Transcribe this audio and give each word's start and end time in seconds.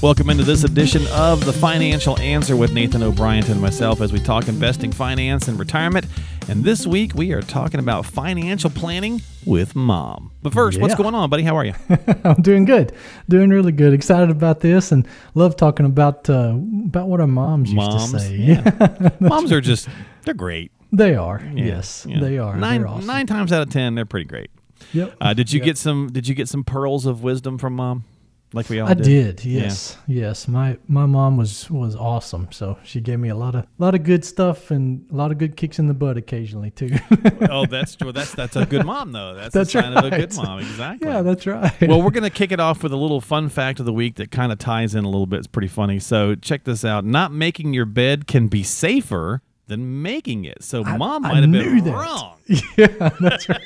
Welcome 0.00 0.30
into 0.30 0.44
this 0.44 0.62
edition 0.62 1.04
of 1.08 1.44
The 1.44 1.52
Financial 1.52 2.16
Answer 2.20 2.54
with 2.54 2.72
Nathan 2.72 3.02
O'Brien 3.02 3.44
and 3.50 3.60
myself 3.60 4.00
as 4.00 4.12
we 4.12 4.20
talk 4.20 4.46
investing, 4.46 4.92
finance, 4.92 5.48
and 5.48 5.58
retirement. 5.58 6.06
And 6.48 6.62
this 6.62 6.86
week 6.86 7.16
we 7.16 7.32
are 7.32 7.42
talking 7.42 7.80
about 7.80 8.06
financial 8.06 8.70
planning 8.70 9.22
with 9.44 9.74
mom. 9.74 10.30
But 10.40 10.52
first, 10.54 10.80
what's 10.80 10.94
going 10.94 11.16
on, 11.16 11.28
buddy? 11.30 11.42
How 11.42 11.56
are 11.56 11.64
you? 11.64 11.74
I'm 12.24 12.40
doing 12.42 12.64
good, 12.64 12.92
doing 13.28 13.50
really 13.50 13.72
good. 13.72 13.92
Excited 13.92 14.30
about 14.30 14.60
this, 14.60 14.92
and 14.92 15.04
love 15.34 15.56
talking 15.56 15.84
about 15.84 16.30
uh, 16.30 16.54
about 16.84 17.08
what 17.08 17.20
our 17.20 17.26
moms 17.26 17.72
used 17.72 17.90
to 17.90 18.00
say. 18.20 18.36
yeah. 18.36 19.10
Moms 19.20 19.50
are 19.50 19.60
just, 19.60 19.88
they're 20.22 20.32
great. 20.32 20.70
they 20.92 21.16
are. 21.16 21.42
Yeah, 21.54 21.64
yes, 21.64 22.06
yeah. 22.08 22.20
they 22.20 22.38
are. 22.38 22.56
Nine, 22.56 22.82
They're 22.82 22.88
awesome. 22.88 23.06
nine 23.06 23.26
times 23.26 23.52
out 23.52 23.62
of 23.62 23.70
ten, 23.70 23.96
they're 23.96 24.06
pretty 24.06 24.26
great. 24.26 24.50
Yep. 24.92 25.16
Uh, 25.20 25.34
did 25.34 25.52
you 25.52 25.58
Yep. 25.58 25.64
get 25.64 25.76
some? 25.78 26.08
Did 26.12 26.28
you 26.28 26.36
get 26.36 26.48
some 26.48 26.62
pearls 26.62 27.04
of 27.04 27.22
wisdom 27.24 27.58
from 27.58 27.74
mom, 27.74 28.04
like 28.52 28.68
we 28.68 28.80
all 28.80 28.88
I 28.88 28.94
did? 28.94 29.36
did. 29.36 29.44
Yes. 29.44 29.96
Yes. 30.06 30.48
My 30.48 30.78
my 30.86 31.06
mom 31.06 31.36
was 31.36 31.70
was 31.70 31.94
awesome. 31.94 32.48
So 32.50 32.78
she 32.84 33.00
gave 33.00 33.18
me 33.18 33.28
a 33.28 33.34
lot 33.34 33.54
of 33.54 33.64
a 33.64 33.68
lot 33.78 33.94
of 33.94 34.04
good 34.04 34.24
stuff 34.24 34.70
and 34.70 35.06
a 35.10 35.14
lot 35.14 35.30
of 35.30 35.38
good 35.38 35.56
kicks 35.56 35.78
in 35.78 35.86
the 35.86 35.94
butt 35.94 36.16
occasionally 36.16 36.70
too. 36.70 36.90
oh, 37.50 37.66
that's 37.66 37.96
true. 37.96 38.12
That's 38.12 38.32
that's 38.34 38.56
a 38.56 38.64
good 38.66 38.86
mom 38.86 39.12
though. 39.12 39.34
That's, 39.34 39.54
That's 39.54 39.74
a 39.74 39.82
sign 39.82 39.92
of 39.96 40.04
a 40.04 40.10
good 40.10 40.34
mom. 40.36 40.60
Exactly. 40.60 41.08
yeah, 41.08 41.22
that's 41.22 41.46
right. 41.46 41.80
well, 41.88 42.02
we're 42.02 42.10
going 42.10 42.22
to 42.24 42.30
kick 42.30 42.52
it 42.52 42.60
off 42.60 42.82
with 42.82 42.92
a 42.92 42.96
little 42.96 43.20
fun 43.20 43.48
fact 43.48 43.80
of 43.80 43.86
the 43.86 43.92
week 43.92 44.16
that 44.16 44.30
kind 44.30 44.52
of 44.52 44.58
ties 44.58 44.94
in 44.94 45.04
a 45.04 45.08
little 45.08 45.26
bit. 45.26 45.38
It's 45.38 45.46
pretty 45.46 45.68
funny. 45.68 45.98
So, 45.98 46.34
check 46.34 46.64
this 46.64 46.84
out. 46.84 47.04
Not 47.04 47.32
making 47.32 47.74
your 47.74 47.84
bed 47.84 48.26
can 48.26 48.48
be 48.48 48.62
safer 48.62 49.42
than 49.68 50.02
making 50.02 50.44
it. 50.44 50.64
So, 50.64 50.82
mom 50.82 51.24
I 51.24 51.34
might 51.34 51.42
have 51.42 51.52
been 51.52 51.84
that. 51.84 51.94
wrong. 51.94 52.38
yeah, 52.76 53.10
that's 53.20 53.48
right. 53.48 53.60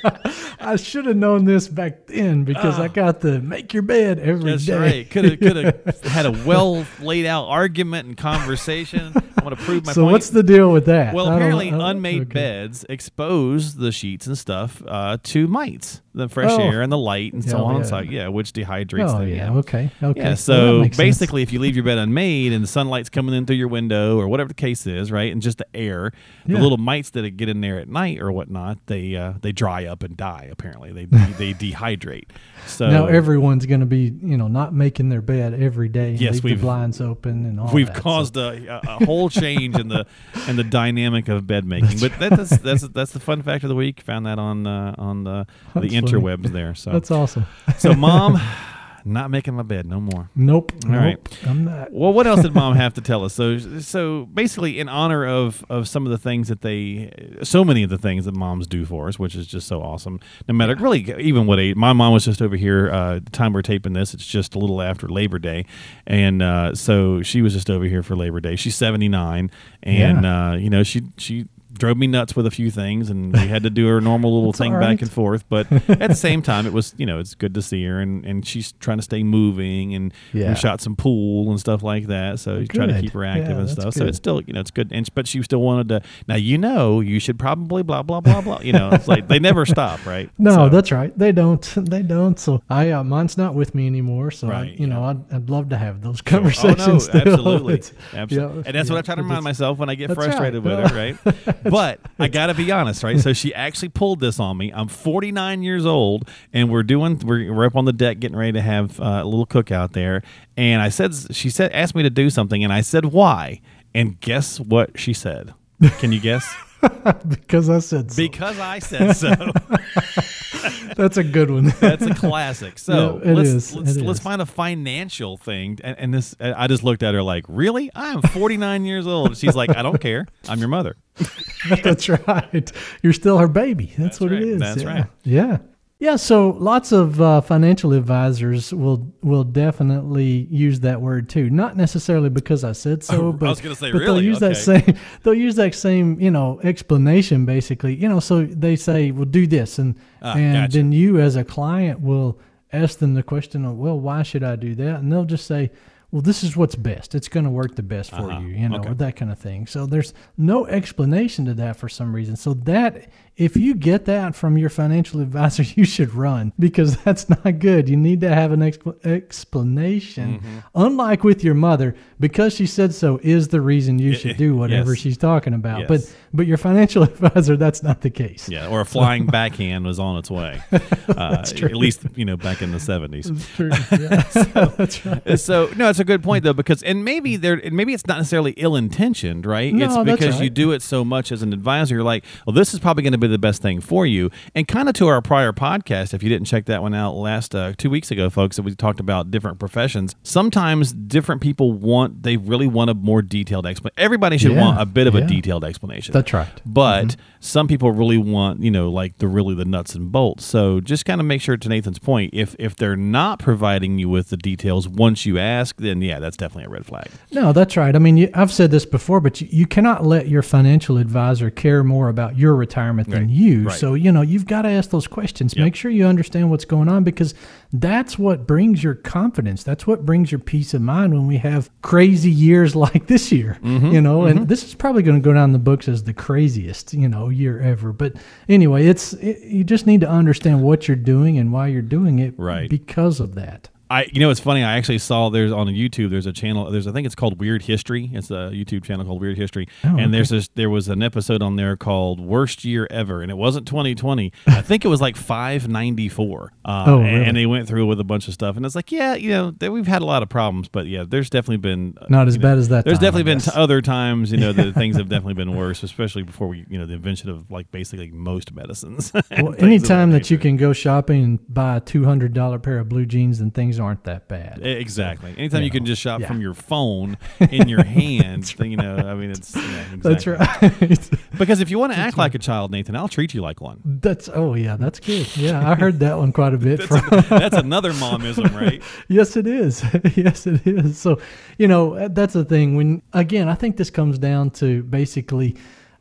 I 0.59 0.75
should 0.75 1.05
have 1.05 1.15
known 1.15 1.45
this 1.45 1.69
back 1.69 2.07
then 2.07 2.43
because 2.43 2.77
I 2.79 2.89
got 2.89 3.21
the 3.21 3.39
make 3.39 3.73
your 3.73 3.81
bed 3.81 4.19
every 4.19 4.43
day. 4.57 4.73
Ah. 4.73 4.79
That's 4.79 4.93
right. 4.93 5.09
Could 5.09 5.25
have 5.25 5.39
could 5.39 5.55
have 5.55 6.01
had 6.03 6.25
a 6.25 6.31
well 6.45 6.85
laid 6.99 7.25
out 7.25 7.45
argument 7.45 8.07
and 8.09 8.17
conversation. 8.17 9.13
I 9.15 9.43
want 9.43 9.57
to 9.57 9.63
prove 9.63 9.85
my 9.85 9.93
so 9.93 10.01
point. 10.01 10.11
what's 10.11 10.29
the 10.29 10.43
deal 10.43 10.71
with 10.71 10.85
that? 10.85 11.13
well, 11.13 11.29
I 11.29 11.35
apparently, 11.35 11.69
unmade 11.69 12.23
okay. 12.23 12.33
beds 12.33 12.85
expose 12.89 13.75
the 13.75 13.91
sheets 13.91 14.27
and 14.27 14.37
stuff 14.37 14.83
uh, 14.85 15.17
to 15.23 15.47
mites, 15.47 16.01
the 16.15 16.29
fresh 16.29 16.51
Oh. 16.51 16.59
air 16.61 16.81
and 16.81 16.91
the 16.91 16.97
light, 16.97 17.33
and 17.33 17.43
so 17.43 17.57
Yeah, 17.57 17.63
on 17.63 17.75
and 17.77 17.83
yeah. 17.85 17.89
so 17.89 17.99
yeah, 17.99 18.27
which 18.27 18.53
dehydrates 18.53 19.13
Oh 19.15 19.19
them. 19.19 19.27
yeah, 19.29 19.51
okay, 19.53 19.89
okay. 20.01 20.19
Yeah, 20.21 20.33
so 20.35 20.75
that 20.77 20.81
makes 20.83 20.97
sense. 20.97 21.07
basically, 21.07 21.41
if 21.41 21.51
you 21.51 21.59
leave 21.59 21.75
your 21.75 21.83
bed 21.85 21.97
unmade 21.97 22.53
and 22.53 22.63
the 22.63 22.67
sunlight's 22.67 23.09
coming 23.09 23.33
in 23.35 23.45
through 23.45 23.55
your 23.55 23.67
window 23.67 24.17
or 24.19 24.27
whatever 24.27 24.47
the 24.49 24.53
case 24.53 24.85
is, 24.85 25.11
right, 25.11 25.31
and 25.31 25.41
just 25.41 25.57
the 25.57 25.67
air, 25.75 26.11
the 26.45 26.59
little 26.59 26.77
mites 26.77 27.09
that 27.11 27.29
get 27.37 27.49
in 27.49 27.61
there 27.61 27.79
at 27.79 27.87
night 27.89 28.19
or 28.19 28.31
whatnot, 28.31 28.77
they 28.87 29.15
uh, 29.15 29.33
they 29.41 29.51
dry 29.51 29.85
up 29.85 30.03
and 30.03 30.15
die. 30.17 30.47
Apparently, 30.51 30.91
they 30.91 31.05
they 31.05 31.53
dehydrate. 31.53 32.29
So 32.65 32.89
now 32.89 33.07
everyone's 33.07 33.65
going 33.65 33.81
to 33.81 33.85
be, 33.85 34.13
you 34.23 34.37
know, 34.37 34.47
not 34.47 34.73
making 34.73 35.09
their 35.09 35.21
bed 35.21 35.53
every 35.53 35.89
day. 35.89 36.11
and 36.11 36.21
Yes, 36.21 36.35
leave 36.35 36.43
we've- 36.43 36.61
blands 36.61 37.01
open 37.01 37.45
and 37.45 37.59
all. 37.59 37.73
we've 37.73 37.87
that, 37.87 37.95
caused 37.97 38.37
a, 38.37 38.79
a, 38.87 38.97
a 39.01 39.05
whole 39.05 39.29
change 39.29 39.77
in 39.77 39.89
the 39.89 40.05
in 40.47 40.55
the 40.55 40.63
dynamic 40.63 41.27
of 41.27 41.45
bed 41.47 41.65
making. 41.65 41.99
But 41.99 42.17
that, 42.19 42.29
that's 42.37 42.57
that's 42.57 42.87
that's 42.89 43.11
the 43.11 43.19
fun 43.19 43.41
fact 43.41 43.63
of 43.63 43.69
the 43.69 43.75
week. 43.75 44.01
Found 44.01 44.25
that 44.25 44.39
on 44.39 44.65
uh, 44.67 44.95
on 44.97 45.23
the 45.23 45.45
the 45.73 45.81
That's. 45.81 45.93
Interwebs 46.11 46.51
there. 46.51 46.75
So 46.75 46.91
That's 46.91 47.11
awesome. 47.11 47.45
so 47.77 47.93
mom, 47.93 48.39
not 49.05 49.29
making 49.29 49.53
my 49.55 49.63
bed 49.63 49.85
no 49.85 49.99
more. 49.99 50.29
Nope. 50.35 50.71
All 50.85 50.91
nope. 50.91 51.01
right. 51.01 51.45
I'm 51.45 51.65
not. 51.65 51.91
Well, 51.91 52.13
what 52.13 52.25
else 52.25 52.41
did 52.41 52.53
mom 52.53 52.75
have 52.77 52.93
to 52.93 53.01
tell 53.01 53.25
us? 53.25 53.33
So, 53.33 53.57
so 53.79 54.25
basically, 54.33 54.79
in 54.79 54.87
honor 54.87 55.25
of 55.27 55.65
of 55.69 55.87
some 55.87 56.05
of 56.05 56.11
the 56.11 56.17
things 56.17 56.47
that 56.47 56.61
they, 56.61 57.11
so 57.43 57.65
many 57.65 57.83
of 57.83 57.89
the 57.89 57.97
things 57.97 58.25
that 58.25 58.33
moms 58.33 58.65
do 58.65 58.85
for 58.85 59.07
us, 59.09 59.19
which 59.19 59.35
is 59.35 59.45
just 59.45 59.67
so 59.67 59.81
awesome. 59.81 60.19
No 60.47 60.53
matter 60.53 60.75
really, 60.75 61.01
even 61.19 61.45
what 61.47 61.59
age. 61.59 61.75
My 61.75 61.91
mom 61.93 62.13
was 62.13 62.25
just 62.25 62.41
over 62.41 62.55
here. 62.55 62.89
Uh, 62.91 63.15
the 63.15 63.29
time 63.31 63.51
we're 63.53 63.61
taping 63.61 63.93
this, 63.93 64.13
it's 64.13 64.25
just 64.25 64.55
a 64.55 64.59
little 64.59 64.81
after 64.81 65.07
Labor 65.09 65.39
Day, 65.39 65.65
and 66.07 66.41
uh, 66.41 66.73
so 66.75 67.21
she 67.21 67.41
was 67.41 67.53
just 67.53 67.69
over 67.69 67.85
here 67.85 68.03
for 68.03 68.15
Labor 68.15 68.39
Day. 68.39 68.55
She's 68.55 68.75
seventy 68.75 69.09
nine, 69.09 69.51
and 69.81 70.25
uh, 70.25 70.55
you 70.57 70.69
know 70.69 70.83
she 70.83 71.01
she 71.17 71.47
drove 71.73 71.97
me 71.97 72.07
nuts 72.07 72.35
with 72.35 72.45
a 72.45 72.51
few 72.51 72.69
things 72.71 73.09
and 73.09 73.33
we 73.33 73.47
had 73.47 73.63
to 73.63 73.69
do 73.69 73.87
her 73.87 73.99
normal 73.99 74.33
little 74.35 74.53
thing 74.53 74.73
all 74.75 74.79
back 74.79 75.01
and 75.01 75.11
forth 75.11 75.43
but 75.49 75.71
at 75.89 76.09
the 76.09 76.15
same 76.15 76.41
time 76.41 76.65
it 76.67 76.73
was 76.73 76.93
you 76.97 77.05
know 77.05 77.19
it's 77.19 77.33
good 77.35 77.53
to 77.53 77.61
see 77.61 77.83
her 77.85 77.99
and, 77.99 78.23
and 78.25 78.45
she's 78.45 78.73
trying 78.73 78.97
to 78.97 79.03
stay 79.03 79.23
moving 79.23 79.93
and 79.95 80.13
Yeah. 80.33 80.49
we 80.49 80.55
shot 80.55 80.81
some 80.81 80.95
pool 80.95 81.49
and 81.49 81.59
stuff 81.59 81.81
like 81.83 82.07
that 82.07 82.39
so 82.39 82.57
you 82.59 82.67
try 82.67 82.85
to 82.85 83.01
keep 83.01 83.11
her 83.13 83.25
active 83.25 83.49
Yeah, 83.49 83.57
and 83.59 83.69
stuff 83.69 83.93
so 83.95 84.05
it's 84.05 84.17
still 84.17 84.41
you 84.45 84.53
know 84.53 84.59
it's 84.59 84.71
good 84.71 84.91
and 84.91 85.07
but 85.15 85.27
she 85.27 85.41
still 85.43 85.61
wanted 85.61 85.89
to 85.89 86.01
now 86.27 86.35
you 86.35 86.57
know 86.57 86.99
you 87.01 87.19
should 87.19 87.39
probably 87.39 87.81
blah 87.83 88.03
blah 88.03 88.21
blah 88.21 88.41
blah 88.41 88.59
you 88.61 88.73
know 88.73 88.89
it's 88.91 89.07
like 89.07 89.27
they 89.27 89.39
never 89.39 89.65
stop 89.75 90.05
right 90.05 90.29
No, 90.37 90.51
So- 90.51 90.69
that's 90.69 90.91
right. 90.91 91.17
They 91.17 91.31
don't. 91.31 91.61
They 91.93 92.01
don't. 92.01 92.39
So 92.39 92.61
I, 92.69 92.91
uh, 92.91 93.03
mine's 93.03 93.37
not 93.37 93.53
with 93.55 93.75
me 93.75 93.85
anymore. 93.87 94.31
So 94.31 94.47
I, 94.47 94.51
Right, 94.51 94.79
you 94.79 94.87
know. 94.87 95.03
I'd, 95.03 95.33
I'd 95.33 95.49
love 95.49 95.69
to 95.69 95.77
have 95.77 96.01
those 96.01 96.21
Oh, 96.27 96.31
no, 96.31 96.37
conversations. 96.37 97.09
absolutely. 97.09 97.81
Absolutely. 98.13 98.35
yeah, 98.57 98.63
and 98.65 98.75
that's 98.75 98.89
what 98.89 98.95
yeah, 98.95 98.99
I 98.99 99.01
try 99.01 99.15
to 99.15 99.21
remind 99.23 99.43
myself 99.43 99.77
when 99.77 99.89
I 99.89 99.95
get 99.95 100.07
That's 100.09 100.23
frustrated 100.23 100.63
right. 100.65 100.81
with 100.81 100.91
her, 100.91 100.95
right? 100.95 101.62
but 101.69 101.99
I 102.19 102.27
got 102.27 102.47
to 102.47 102.53
be 102.53 102.71
honest, 102.71 103.03
right? 103.03 103.19
So 103.19 103.33
she 103.33 103.53
actually 103.53 103.89
pulled 103.89 104.19
this 104.19 104.39
on 104.39 104.57
me. 104.57 104.71
I'm 104.73 104.87
49 104.87 105.63
years 105.63 105.85
old, 105.85 106.29
and 106.51 106.69
we're 106.69 106.83
doing, 106.83 107.19
we're, 107.19 107.53
we're 107.53 107.65
up 107.65 107.75
on 107.75 107.85
the 107.85 107.93
deck 107.93 108.19
getting 108.19 108.37
ready 108.37 108.53
to 108.53 108.61
have 108.61 108.99
uh, 108.99 109.21
a 109.23 109.25
little 109.25 109.47
cookout 109.47 109.93
there. 109.93 110.23
And 110.57 110.81
I 110.81 110.89
said, 110.89 111.13
she 111.31 111.49
said, 111.49 111.71
asked 111.71 111.95
me 111.95 112.03
to 112.03 112.09
do 112.09 112.29
something, 112.29 112.63
and 112.63 112.71
I 112.71 112.81
said, 112.81 113.05
why? 113.05 113.61
And 113.93 114.19
guess 114.19 114.59
what 114.59 114.99
she 114.99 115.13
said? 115.13 115.53
Can 115.99 116.11
you 116.11 116.19
guess? 116.19 116.53
because 117.27 117.69
I 117.69 117.79
said 117.79 118.11
so. 118.11 118.15
because 118.15 118.59
I 118.59 118.79
said 118.79 119.13
so. 119.13 119.33
That's 120.95 121.17
a 121.17 121.23
good 121.23 121.49
one. 121.49 121.73
That's 121.79 122.03
a 122.03 122.13
classic. 122.13 122.79
So 122.79 123.21
Yeah, 123.25 123.33
let's 123.33 123.49
is. 123.49 123.75
let's, 123.75 123.97
let's 123.97 124.19
find 124.19 124.41
a 124.41 124.45
financial 124.45 125.37
thing. 125.37 125.79
And, 125.83 125.97
and 125.97 126.13
this, 126.13 126.35
I 126.39 126.67
just 126.67 126.83
looked 126.83 127.03
at 127.03 127.13
her 127.13 127.23
like, 127.23 127.45
really? 127.47 127.89
I'm 127.95 128.21
49 128.21 128.85
years 128.85 129.07
old. 129.07 129.37
She's 129.37 129.55
like, 129.55 129.75
I 129.75 129.81
don't 129.81 129.99
care. 129.99 130.27
I'm 130.47 130.59
your 130.59 130.67
mother. 130.67 130.95
That's 131.83 132.09
right. 132.09 132.71
You're 133.01 133.13
still 133.13 133.37
her 133.37 133.47
baby. 133.47 133.87
That's, 133.87 133.97
That's 133.97 134.19
what 134.19 134.31
right. 134.31 134.41
it 134.41 134.47
is. 134.47 134.59
That's 134.59 134.83
yeah. 134.83 134.89
right. 134.89 135.05
Yeah. 135.23 135.57
Yeah. 136.03 136.17
So 136.17 136.49
lots 136.59 136.91
of 136.91 137.21
uh, 137.21 137.39
financial 137.39 137.93
advisors 137.93 138.73
will 138.73 139.09
will 139.21 139.45
definitely 139.45 140.49
use 140.51 140.81
that 140.81 140.99
word 140.99 141.29
too. 141.29 141.49
Not 141.49 141.77
necessarily 141.77 142.27
because 142.27 142.65
I 142.65 142.73
said 142.73 143.05
so, 143.05 143.31
but 143.41 143.55
say, 143.55 143.63
but 143.69 143.79
they'll 143.99 144.15
really? 144.15 144.25
use 144.25 144.39
that 144.39 144.57
same 144.57 144.97
they'll 145.23 145.33
use 145.33 145.55
that 145.55 145.73
same 145.73 146.19
you 146.19 146.29
know 146.29 146.59
explanation 146.61 147.45
basically. 147.45 147.95
You 147.95 148.09
know, 148.09 148.19
so 148.19 148.43
they 148.43 148.75
say, 148.75 149.11
"Well, 149.11 149.23
do 149.23 149.47
this," 149.47 149.79
and 149.79 149.95
Ah, 150.21 150.35
and 150.35 150.55
gotcha. 150.65 150.77
then 150.77 150.91
you 150.91 151.21
as 151.21 151.37
a 151.37 151.45
client 151.45 152.01
will 152.01 152.37
ask 152.73 152.99
them 152.99 153.13
the 153.13 153.23
question 153.23 153.63
of, 153.63 153.77
"Well, 153.77 153.97
why 153.97 154.23
should 154.23 154.43
I 154.43 154.57
do 154.57 154.75
that?" 154.75 154.99
And 154.99 155.09
they'll 155.09 155.23
just 155.23 155.47
say. 155.47 155.71
Well, 156.13 156.21
this 156.21 156.43
is 156.43 156.55
what's 156.55 156.75
best. 156.75 157.15
It's 157.15 157.27
going 157.27 157.43
to 157.45 157.49
work 157.49 157.75
the 157.75 157.81
best 157.81 158.11
for 158.11 158.29
Uh-huh. 158.31 158.39
you, 158.41 158.47
you 158.49 158.69
know, 158.69 158.77
Okay. 158.77 158.93
that 158.93 159.15
kind 159.15 159.31
of 159.31 159.39
thing. 159.39 159.65
So 159.65 159.87
there's 159.87 160.13
no 160.37 160.67
explanation 160.67 161.43
to 161.45 161.55
that 161.55 161.75
for 161.75 161.89
some 161.89 162.13
reason. 162.15 162.35
So 162.35 162.53
that 162.53 163.07
if 163.35 163.57
you 163.57 163.73
get 163.73 164.05
that 164.05 164.35
from 164.35 164.55
your 164.55 164.69
financial 164.69 165.21
advisor, 165.25 165.63
you 165.63 165.85
should 165.85 166.13
run 166.13 166.53
because 166.59 166.97
that's 167.03 167.27
not 167.29 167.57
good. 167.57 167.89
You 167.89 167.97
need 167.97 168.21
to 168.21 168.29
have 168.29 168.51
an 168.51 168.59
expl- 168.59 169.03
explanation. 169.03 170.35
Mm-hmm. 170.39 170.57
Unlike 170.75 171.23
with 171.23 171.43
your 171.43 171.55
mother, 171.55 171.95
because 172.19 172.53
she 172.53 172.65
said 172.67 172.93
so 172.93 173.19
is 173.23 173.47
the 173.47 173.59
reason 173.61 173.97
you 173.97 174.13
should 174.13 174.37
do 174.37 174.55
whatever 174.55 174.93
yes. 174.93 175.01
she's 175.01 175.17
talking 175.17 175.53
about. 175.55 175.87
But 175.87 176.01
Yes. 176.01 176.15
but 176.33 176.45
your 176.47 176.57
financial 176.57 177.01
advisor, 177.11 177.57
that's 177.57 177.81
not 177.83 178.01
the 178.01 178.09
case. 178.09 178.47
Yeah, 178.49 178.67
or 178.67 178.81
a 178.81 178.85
flying 178.85 179.25
backhand 179.25 179.85
was 179.85 179.99
on 179.99 180.17
its 180.17 180.29
way. 180.29 180.61
Uh, 181.07 181.43
true. 181.43 181.69
At 181.69 181.75
least 181.75 182.01
you 182.15 182.25
know 182.25 182.37
back 182.37 182.61
in 182.61 182.71
the 182.71 182.77
70s. 182.77 183.23
That's 183.25 183.55
true. 183.55 183.69
Yeah. 183.99 184.65
that's 184.77 185.05
right. 185.05 185.39
so 185.39 185.69
no, 185.75 185.89
it's 185.89 185.99
a 185.99 186.02
good 186.03 186.23
point 186.23 186.43
hmm. 186.43 186.47
though 186.47 186.53
because 186.53 186.83
and 186.83 187.03
maybe 187.03 187.35
hmm. 187.35 187.41
there 187.41 187.53
and 187.53 187.75
maybe 187.75 187.93
it's 187.93 188.05
not 188.07 188.17
necessarily 188.17 188.51
ill 188.51 188.75
intentioned, 188.75 189.45
right? 189.45 189.73
No, 189.73 190.01
it's 190.01 190.11
because 190.11 190.41
you 190.41 190.49
do 190.49 190.71
it 190.71 190.81
so 190.81 191.03
much 191.03 191.31
as 191.31 191.41
an 191.41 191.53
advisor. 191.53 191.95
You're 191.95 192.03
like, 192.03 192.23
well, 192.45 192.53
this 192.53 192.73
is 192.73 192.79
probably 192.79 193.03
going 193.03 193.13
to 193.13 193.17
be 193.17 193.27
the 193.27 193.37
best 193.37 193.61
thing 193.61 193.81
for 193.81 194.05
you. 194.05 194.29
And 194.55 194.67
kind 194.67 194.89
of 194.89 194.95
to 194.95 195.07
our 195.07 195.21
prior 195.21 195.51
podcast, 195.51 196.13
if 196.13 196.23
you 196.23 196.29
didn't 196.29 196.47
check 196.47 196.65
that 196.65 196.81
one 196.81 196.93
out 196.93 197.13
last 197.13 197.55
uh, 197.55 197.73
two 197.77 197.89
weeks 197.89 198.11
ago, 198.11 198.29
folks, 198.29 198.55
that 198.55 198.63
we 198.63 198.75
talked 198.75 198.99
about 198.99 199.31
different 199.31 199.59
professions. 199.59 200.15
Sometimes 200.23 200.93
different 200.93 201.41
people 201.41 201.73
want 201.73 202.23
they 202.23 202.37
really 202.37 202.67
want 202.67 202.89
a 202.89 202.93
more 202.93 203.21
detailed 203.21 203.65
explanation. 203.65 203.95
Everybody 203.97 204.37
should 204.37 204.51
Yeah, 204.53 204.61
want 204.61 204.81
a 204.81 204.85
bit 204.85 205.07
of 205.07 205.15
a 205.15 205.21
detailed 205.21 205.63
explanation. 205.63 206.13
That's 206.13 206.33
right. 206.33 206.47
But 206.65 207.03
mm-hmm. 207.05 207.21
some 207.39 207.67
people 207.67 207.91
really 207.91 208.17
want, 208.17 208.61
you 208.61 208.71
know, 208.71 208.89
like 208.89 209.17
the 209.17 209.27
really 209.27 209.55
the 209.55 209.65
nuts 209.65 209.95
and 209.95 210.11
bolts. 210.11 210.45
So 210.45 210.79
just 210.79 211.05
kind 211.05 211.19
of 211.19 211.27
make 211.27 211.41
sure 211.41 211.57
to 211.57 211.69
Nathan's 211.69 211.99
point, 211.99 212.31
if 212.33 212.55
if 212.59 212.75
they're 212.75 212.95
not 212.95 213.39
providing 213.39 213.99
you 213.99 214.09
with 214.09 214.29
the 214.29 214.37
details 214.37 214.87
once 214.87 215.25
you 215.25 215.37
ask, 215.37 215.77
then 215.77 215.92
then 215.93 216.01
yeah, 216.01 216.19
that's 216.19 216.35
definitely 216.37 216.65
a 216.65 216.69
red 216.69 216.85
flag. 216.85 217.07
No, 217.31 217.53
that's 217.53 217.77
right. 217.77 217.95
I 217.95 217.99
mean, 217.99 218.17
you, 218.17 218.29
I've 218.33 218.51
said 218.51 218.71
this 218.71 218.85
before, 218.85 219.19
but 219.19 219.39
you, 219.41 219.47
you 219.51 219.67
cannot 219.67 220.03
let 220.05 220.27
your 220.27 220.41
financial 220.41 220.97
advisor 220.97 221.49
care 221.51 221.83
more 221.83 222.09
about 222.09 222.37
your 222.37 222.55
retirement 222.55 223.09
than 223.09 223.21
Right, 223.23 223.29
you. 223.29 223.63
right. 223.67 223.77
So, 223.79 223.93
you 223.93 224.11
know, 224.11 224.21
you've 224.21 224.47
got 224.47 224.63
to 224.63 224.69
ask 224.69 224.89
those 224.89 225.05
questions. 225.07 225.55
Yep. 225.55 225.63
Make 225.63 225.75
sure 225.75 225.91
you 225.91 226.05
understand 226.05 226.49
what's 226.49 226.65
going 226.65 226.89
on 226.89 227.03
because 227.03 227.35
that's 227.71 228.17
what 228.17 228.47
brings 228.47 228.83
your 228.83 228.95
confidence. 228.95 229.63
That's 229.63 229.85
what 229.85 230.05
brings 230.05 230.31
your 230.31 230.39
peace 230.39 230.73
of 230.73 230.81
mind 230.81 231.13
when 231.13 231.27
we 231.27 231.37
have 231.37 231.69
crazy 231.81 232.31
years 232.31 232.75
like 232.85 233.07
this 233.07 233.31
year, 233.31 233.57
Mm-hmm, 233.63 233.91
you 233.91 234.01
know, 234.01 234.25
and 234.25 234.47
this 234.47 234.63
is 234.63 234.73
probably 234.73 235.03
going 235.03 235.21
to 235.21 235.23
go 235.23 235.33
down 235.33 235.45
in 235.49 235.53
the 235.53 235.59
books 235.59 235.87
as 235.87 236.03
the 236.03 236.13
craziest, 236.13 236.93
you 236.93 237.07
know, 237.07 237.29
year 237.29 237.59
ever. 237.61 237.93
But 237.93 238.13
anyway, 238.49 238.87
it's, 238.87 239.13
it, 239.13 239.39
you 239.43 239.63
just 239.63 239.85
need 239.87 240.01
to 240.01 240.09
understand 240.09 240.61
what 240.63 240.87
you're 240.87 240.97
doing 240.97 241.37
and 241.37 241.51
why 241.53 241.67
you're 241.67 241.81
doing 241.81 242.19
it 242.19 242.33
Right. 242.37 242.69
because 242.69 243.19
of 243.19 243.35
that. 243.35 243.69
I, 243.93 244.09
you 244.11 244.19
know, 244.19 244.29
it's 244.31 244.39
funny. 244.39 244.63
I 244.63 244.77
actually 244.77 244.97
saw 244.97 245.29
there's 245.29 245.51
on 245.51 245.67
YouTube. 245.67 246.09
There's 246.09 246.25
a 246.25 246.33
channel. 246.33 246.69
There's 246.71 246.87
I 246.87 246.91
think 246.91 247.05
it's 247.05 247.15
called 247.15 247.39
Weird 247.39 247.61
History. 247.61 248.09
It's 248.13 248.31
a 248.31 248.49
YouTube 248.51 248.83
channel 248.83 249.05
called 249.05 249.21
Weird 249.21 249.37
History. 249.37 249.67
Oh, 249.83 249.97
and 249.97 250.13
there's 250.13 250.29
this. 250.29 250.49
There 250.55 250.69
was 250.69 250.87
an 250.89 251.03
episode 251.03 251.41
on 251.41 251.55
there 251.57 251.77
called 251.77 252.19
Worst 252.19 252.65
Year 252.65 252.87
Ever, 252.89 253.21
and 253.21 253.29
it 253.29 253.35
wasn't 253.37 253.67
2020. 253.67 254.31
I 254.47 254.61
think 254.61 254.83
it 254.83 254.87
was 254.87 254.99
like 255.01 255.15
594. 255.15 256.53
Uh, 256.65 256.83
Oh, 256.93 256.99
and- 256.99 257.05
really? 257.05 257.23
And 257.25 257.37
they 257.37 257.45
went 257.45 257.67
through 257.67 257.85
with 257.85 257.99
a 257.99 258.03
bunch 258.03 258.27
of 258.27 258.33
stuff, 258.33 258.57
and 258.57 258.65
it's 258.65 258.75
like, 258.75 258.91
yeah, 258.91 259.13
you 259.15 259.29
know, 259.29 259.51
that 259.59 259.71
we've 259.71 259.87
had 259.87 260.01
a 260.01 260.05
lot 260.05 260.23
of 260.23 260.29
problems, 260.29 260.67
but 260.67 260.85
yeah, 260.87 261.05
there's 261.07 261.29
definitely 261.29 261.57
been 261.57 261.95
uh, 262.01 262.07
Not 262.09 262.27
as 262.27 262.35
know, 262.37 262.41
bad 262.41 262.57
as 262.57 262.69
that 262.69 262.83
There's 262.85 262.97
time, 262.97 263.05
definitely 263.05 263.31
been 263.31 263.39
t- 263.39 263.51
other 263.53 263.81
times, 263.81 264.31
you 264.31 264.37
know, 264.37 264.51
that 264.53 264.73
things 264.75 264.97
have 264.97 265.07
definitely 265.07 265.35
been 265.35 265.55
worse, 265.55 265.83
especially 265.83 266.23
before 266.23 266.47
we, 266.47 266.65
you 266.69 266.77
know, 266.79 266.85
the 266.85 266.93
invention 266.93 267.29
of 267.29 267.49
like 267.51 267.71
basically 267.71 268.09
most 268.11 268.53
medicines. 268.53 269.11
Well, 269.43 269.55
anytime 269.59 270.11
that 270.11 270.29
you 270.29 270.37
can 270.37 270.57
go 270.57 270.73
shopping 270.73 271.23
and 271.23 271.53
buy 271.53 271.77
a 271.77 271.79
two 271.79 272.05
hundred 272.05 272.33
dollar 272.33 272.59
pair 272.59 272.77
of 272.79 272.87
blue 272.89 273.05
jeans, 273.05 273.39
and 273.39 273.53
things 273.53 273.79
aren't 273.83 274.03
that 274.05 274.27
bad. 274.27 274.65
Exactly. 274.65 275.33
Anytime 275.37 275.61
you 275.61 275.65
you 275.65 275.71
can 275.71 275.85
just 275.85 276.01
shop 276.01 276.21
yeah. 276.21 276.27
from 276.27 276.41
your 276.41 276.53
phone 276.53 277.17
in 277.39 277.67
your 277.67 277.83
hand, 277.83 278.43
then, 278.57 278.71
you 278.71 278.77
know, 278.77 278.95
I 278.95 279.13
mean, 279.13 279.31
it's 279.31 279.55
yeah, 279.55 279.85
That's 279.97 280.25
right. 280.27 281.09
Because 281.37 281.59
if 281.59 281.69
you 281.69 281.79
want 281.79 281.93
to 281.93 281.99
act 281.99 282.17
like 282.17 282.35
a 282.35 282.39
child, 282.39 282.71
Nathan, 282.71 282.95
I'll 282.95 283.07
treat 283.07 283.33
you 283.33 283.41
like 283.41 283.59
one. 283.59 283.81
that's 284.01 284.29
oh 284.33 284.53
yeah, 284.53 284.75
that's 284.77 284.99
good. 284.99 285.35
Yeah, 285.35 285.69
I 285.69 285.75
heard 285.75 285.99
that 285.99 286.17
one 286.17 286.31
quite 286.31 286.53
a 286.53 286.57
bit 286.57 286.87
That's, 286.87 286.91
a- 287.11 287.25
that's 287.29 287.57
another 287.57 287.91
momism, 287.93 288.53
right? 288.61 288.81
yes, 289.07 289.35
it 289.35 289.47
is. 289.47 289.83
yes, 290.15 290.47
it 290.47 290.65
is. 290.65 290.97
So, 290.97 291.19
you 291.57 291.67
know, 291.67 292.07
that's 292.07 292.33
the 292.33 292.45
thing. 292.45 292.75
When 292.75 293.01
again, 293.13 293.49
I 293.49 293.55
think 293.55 293.77
this 293.77 293.89
comes 293.89 294.17
down 294.19 294.51
to 294.51 294.83
basically, 294.83 295.55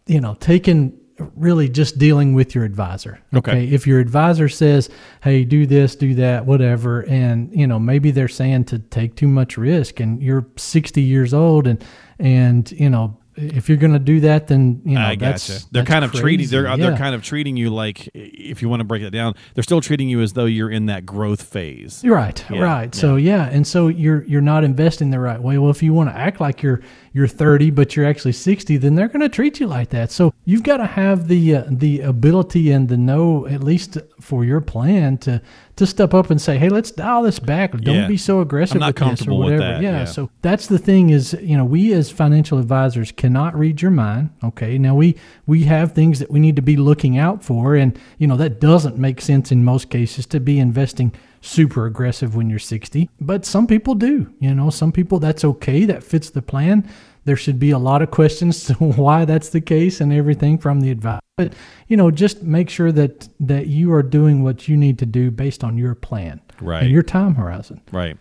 you 0.06 0.20
know, 0.20 0.34
taking 0.34 0.98
really 1.36 1.68
just 1.68 1.98
dealing 1.98 2.34
with 2.34 2.54
your 2.54 2.64
advisor. 2.64 3.20
Okay. 3.34 3.66
If 3.66 3.86
your 3.86 4.00
advisor 4.00 4.48
says, 4.48 4.88
"Hey, 5.22 5.44
do 5.44 5.66
this, 5.66 5.96
do 5.96 6.14
that, 6.14 6.46
whatever," 6.46 7.00
and 7.02 7.50
you 7.52 7.66
know, 7.66 7.78
maybe 7.78 8.10
they're 8.10 8.28
saying 8.28 8.64
to 8.64 8.78
take 8.78 9.14
too 9.16 9.28
much 9.28 9.56
risk, 9.56 10.00
and 10.00 10.22
you're 10.22 10.46
60 10.56 11.02
years 11.02 11.34
old, 11.34 11.66
and 11.66 11.84
and 12.18 12.70
you 12.72 12.90
know. 12.90 13.18
If 13.34 13.70
you're 13.70 13.78
going 13.78 13.94
to 13.94 13.98
do 13.98 14.20
that, 14.20 14.48
then 14.48 14.82
you 14.84 14.98
know 14.98 15.06
I 15.06 15.16
that's 15.16 15.48
gotcha. 15.48 15.64
They're 15.70 15.82
that's 15.84 15.90
kind 15.90 16.04
of 16.04 16.12
treating 16.12 16.48
they're 16.48 16.66
uh, 16.66 16.76
they're 16.76 16.98
kind 16.98 17.14
of 17.14 17.22
treating 17.22 17.56
you 17.56 17.70
like 17.70 18.10
if 18.12 18.60
you 18.60 18.68
want 18.68 18.80
to 18.80 18.84
break 18.84 19.02
it 19.02 19.08
down, 19.08 19.36
they're 19.54 19.64
still 19.64 19.80
treating 19.80 20.10
you 20.10 20.20
as 20.20 20.34
though 20.34 20.44
you're 20.44 20.70
in 20.70 20.84
that 20.86 21.06
growth 21.06 21.42
phase. 21.42 22.02
Right, 22.04 22.44
Yeah, 22.50 22.60
right. 22.60 22.94
So 22.94 23.16
yeah, 23.16 23.48
and 23.48 23.66
so 23.66 23.88
you're 23.88 24.22
you're 24.24 24.42
not 24.42 24.64
investing 24.64 25.08
the 25.08 25.18
right 25.18 25.40
way. 25.40 25.56
Well, 25.56 25.70
if 25.70 25.82
you 25.82 25.94
want 25.94 26.10
to 26.10 26.14
act 26.14 26.42
like 26.42 26.62
you're 26.62 26.82
you're 27.12 27.28
30 27.28 27.70
but 27.70 27.94
you're 27.94 28.06
actually 28.06 28.32
60, 28.32 28.76
then 28.78 28.94
they're 28.94 29.08
going 29.08 29.20
to 29.20 29.28
treat 29.28 29.60
you 29.60 29.66
like 29.66 29.90
that. 29.90 30.10
So 30.10 30.32
you've 30.44 30.62
got 30.62 30.78
to 30.78 30.86
have 30.86 31.28
the 31.28 31.56
uh, 31.56 31.64
the 31.68 32.00
ability 32.00 32.70
and 32.70 32.88
the 32.88 32.96
know 32.96 33.46
at 33.46 33.62
least 33.62 33.98
for 34.20 34.44
your 34.44 34.60
plan 34.60 35.18
to 35.18 35.40
to 35.76 35.86
step 35.86 36.12
up 36.14 36.30
and 36.30 36.40
say, 36.40 36.58
"Hey, 36.58 36.68
let's 36.68 36.90
dial 36.90 37.22
this 37.22 37.38
back. 37.38 37.72
Don't 37.72 37.94
Yeah. 37.94 38.06
be 38.06 38.16
so 38.16 38.40
aggressive 38.40 38.76
I'm 38.76 38.80
not 38.80 38.86
with 38.88 38.96
this 38.96 39.02
or 39.02 39.06
comfortable 39.06 39.38
with 39.38 39.52
whatever." 39.54 39.72
that, 39.74 39.82
Yeah, 39.82 39.98
yeah. 40.00 40.04
So 40.04 40.30
that's 40.42 40.66
the 40.66 40.78
thing 40.78 41.10
is, 41.10 41.36
you 41.42 41.56
know, 41.56 41.64
we 41.64 41.92
as 41.92 42.10
financial 42.10 42.58
advisors 42.58 43.12
cannot 43.12 43.58
read 43.58 43.80
your 43.82 43.90
mind. 43.90 44.30
Okay, 44.44 44.78
now 44.78 44.94
we 44.94 45.16
we 45.46 45.64
have 45.64 45.92
things 45.92 46.18
that 46.18 46.30
we 46.30 46.40
need 46.40 46.56
to 46.56 46.62
be 46.62 46.76
looking 46.76 47.18
out 47.18 47.42
for, 47.44 47.74
and 47.74 47.98
you 48.18 48.26
know 48.26 48.36
that 48.36 48.60
doesn't 48.60 48.98
make 48.98 49.20
sense 49.20 49.52
in 49.52 49.64
most 49.64 49.90
cases 49.90 50.26
to 50.26 50.40
be 50.40 50.58
investing 50.58 51.12
super 51.42 51.84
aggressive 51.86 52.34
when 52.34 52.48
you're 52.48 52.58
60. 52.58 53.10
But 53.20 53.44
some 53.44 53.66
people 53.66 53.94
do. 53.94 54.32
You 54.40 54.54
know, 54.54 54.70
some 54.70 54.92
people 54.92 55.18
that's 55.18 55.44
okay. 55.44 55.84
That 55.84 56.02
fits 56.02 56.30
the 56.30 56.40
plan. 56.40 56.88
There 57.24 57.36
should 57.36 57.58
be 57.58 57.70
a 57.70 57.78
lot 57.78 58.00
of 58.02 58.10
questions 58.10 58.64
to 58.68 58.74
why 58.74 59.26
that's 59.26 59.50
the 59.50 59.60
case 59.60 60.00
and 60.00 60.12
everything 60.12 60.56
from 60.58 60.80
the 60.80 60.90
advice. 60.90 61.20
But 61.36 61.52
you 61.88 61.96
know, 61.96 62.10
just 62.10 62.42
make 62.42 62.70
sure 62.70 62.92
that 62.92 63.28
that 63.40 63.66
you 63.66 63.92
are 63.92 64.02
doing 64.02 64.42
what 64.42 64.68
you 64.68 64.76
need 64.76 64.98
to 65.00 65.06
do 65.06 65.30
based 65.30 65.62
on 65.62 65.76
your 65.76 65.94
plan 65.94 66.40
Right. 66.60 66.84
and 66.84 66.92
your 66.92 67.02
time 67.02 67.34
horizon. 67.34 67.80
Right. 67.90 68.16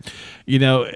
You 0.45 0.59
know, 0.59 0.91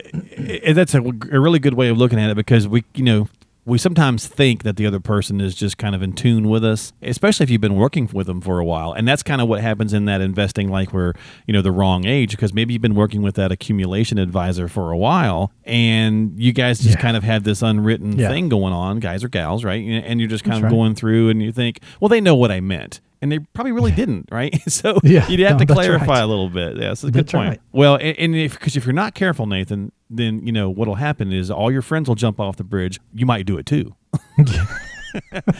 that's 0.68 0.95
a, 0.95 1.01
a 1.01 1.39
really 1.39 1.60
good 1.60 1.75
way 1.75 1.89
of 1.89 1.98
looking 1.98 2.19
at 2.19 2.30
it 2.30 2.36
because 2.36 2.68
we, 2.68 2.83
you 2.95 3.04
know, 3.04 3.28
we 3.66 3.78
sometimes 3.80 4.28
think 4.28 4.62
that 4.64 4.76
the 4.78 4.86
other 4.86 5.00
person 5.00 5.42
is 5.42 5.56
just 5.56 5.78
kind 5.80 5.96
of 5.96 6.04
in 6.04 6.14
tune 6.14 6.48
with 6.50 6.64
us, 6.64 6.94
especially 7.02 7.44
if 7.46 7.50
you've 7.50 7.62
been 7.62 7.76
working 7.76 8.08
with 8.14 8.28
them 8.28 8.40
for 8.40 8.60
a 8.60 8.66
while. 8.66 8.94
And 8.94 9.08
that's 9.08 9.24
kind 9.24 9.42
of 9.42 9.48
what 9.48 9.60
happens 9.62 9.92
in 9.92 10.06
that 10.06 10.22
investing, 10.22 10.70
like 10.70 10.94
we're, 10.94 11.14
you 11.48 11.54
know, 11.54 11.64
the 11.64 11.72
wrong 11.72 12.06
age, 12.06 12.32
because 12.32 12.54
maybe 12.54 12.74
you've 12.74 12.82
been 12.84 12.94
working 12.94 13.24
with 13.24 13.34
that 13.36 13.52
accumulation 13.52 14.20
advisor 14.20 14.68
for 14.68 14.92
a 14.92 14.98
while 14.98 15.52
and 15.64 16.40
you 16.40 16.54
guys 16.54 16.80
just 16.80 16.96
Yeah. 16.96 17.02
kind 17.02 17.18
of 17.18 17.24
had 17.24 17.44
this 17.44 17.62
unwritten 17.64 18.20
Yeah. 18.20 18.30
thing 18.30 18.50
going 18.50 18.74
on, 18.74 19.00
guys 19.00 19.24
or 19.24 19.30
gals, 19.30 19.64
right? 19.64 19.84
And 19.84 20.20
you're 20.20 20.30
just 20.30 20.44
kind 20.44 20.54
That's 20.54 20.60
of 20.60 20.64
right. 20.66 20.70
going 20.78 20.96
through 20.96 21.30
and 21.30 21.42
you 21.42 21.52
think, 21.52 21.80
well, 22.00 22.10
they 22.10 22.22
know 22.22 22.36
what 22.36 22.52
I 22.52 22.60
meant. 22.62 23.02
And 23.22 23.32
they 23.32 23.40
probably 23.40 23.72
really 23.72 23.92
didn't, 23.92 24.30
right? 24.32 24.54
so 24.72 25.00
Yeah, 25.04 25.28
you'd 25.28 25.40
have 25.40 25.60
no, 25.60 25.66
to 25.66 25.74
clarify 25.74 26.06
right. 26.06 26.22
a 26.22 26.28
little 26.28 26.50
bit. 26.50 26.76
Yeah, 26.78 26.90
that's 26.90 27.04
a 27.04 27.08
good 27.08 27.14
That's 27.26 27.32
point. 27.32 27.50
right. 27.50 27.62
Well, 27.72 27.96
and, 27.96 28.16
and 28.20 28.36
if 28.36 28.60
because 28.60 28.76
if 28.78 28.86
you're 28.86 28.94
not 28.94 29.16
careful, 29.16 29.48
Nathan, 29.48 29.92
then 30.18 30.46
you 30.46 30.52
know 30.52 30.70
what'll 30.70 30.96
happen 30.96 31.32
is 31.32 31.50
all 31.52 31.72
your 31.72 31.82
friends 31.82 32.08
will 32.08 32.16
jump 32.16 32.40
off 32.40 32.58
the 32.58 32.64
bridge. 32.64 33.00
You 33.14 33.26
might 33.26 33.46
do 33.46 33.58
it 33.58 33.66
too. 33.66 33.96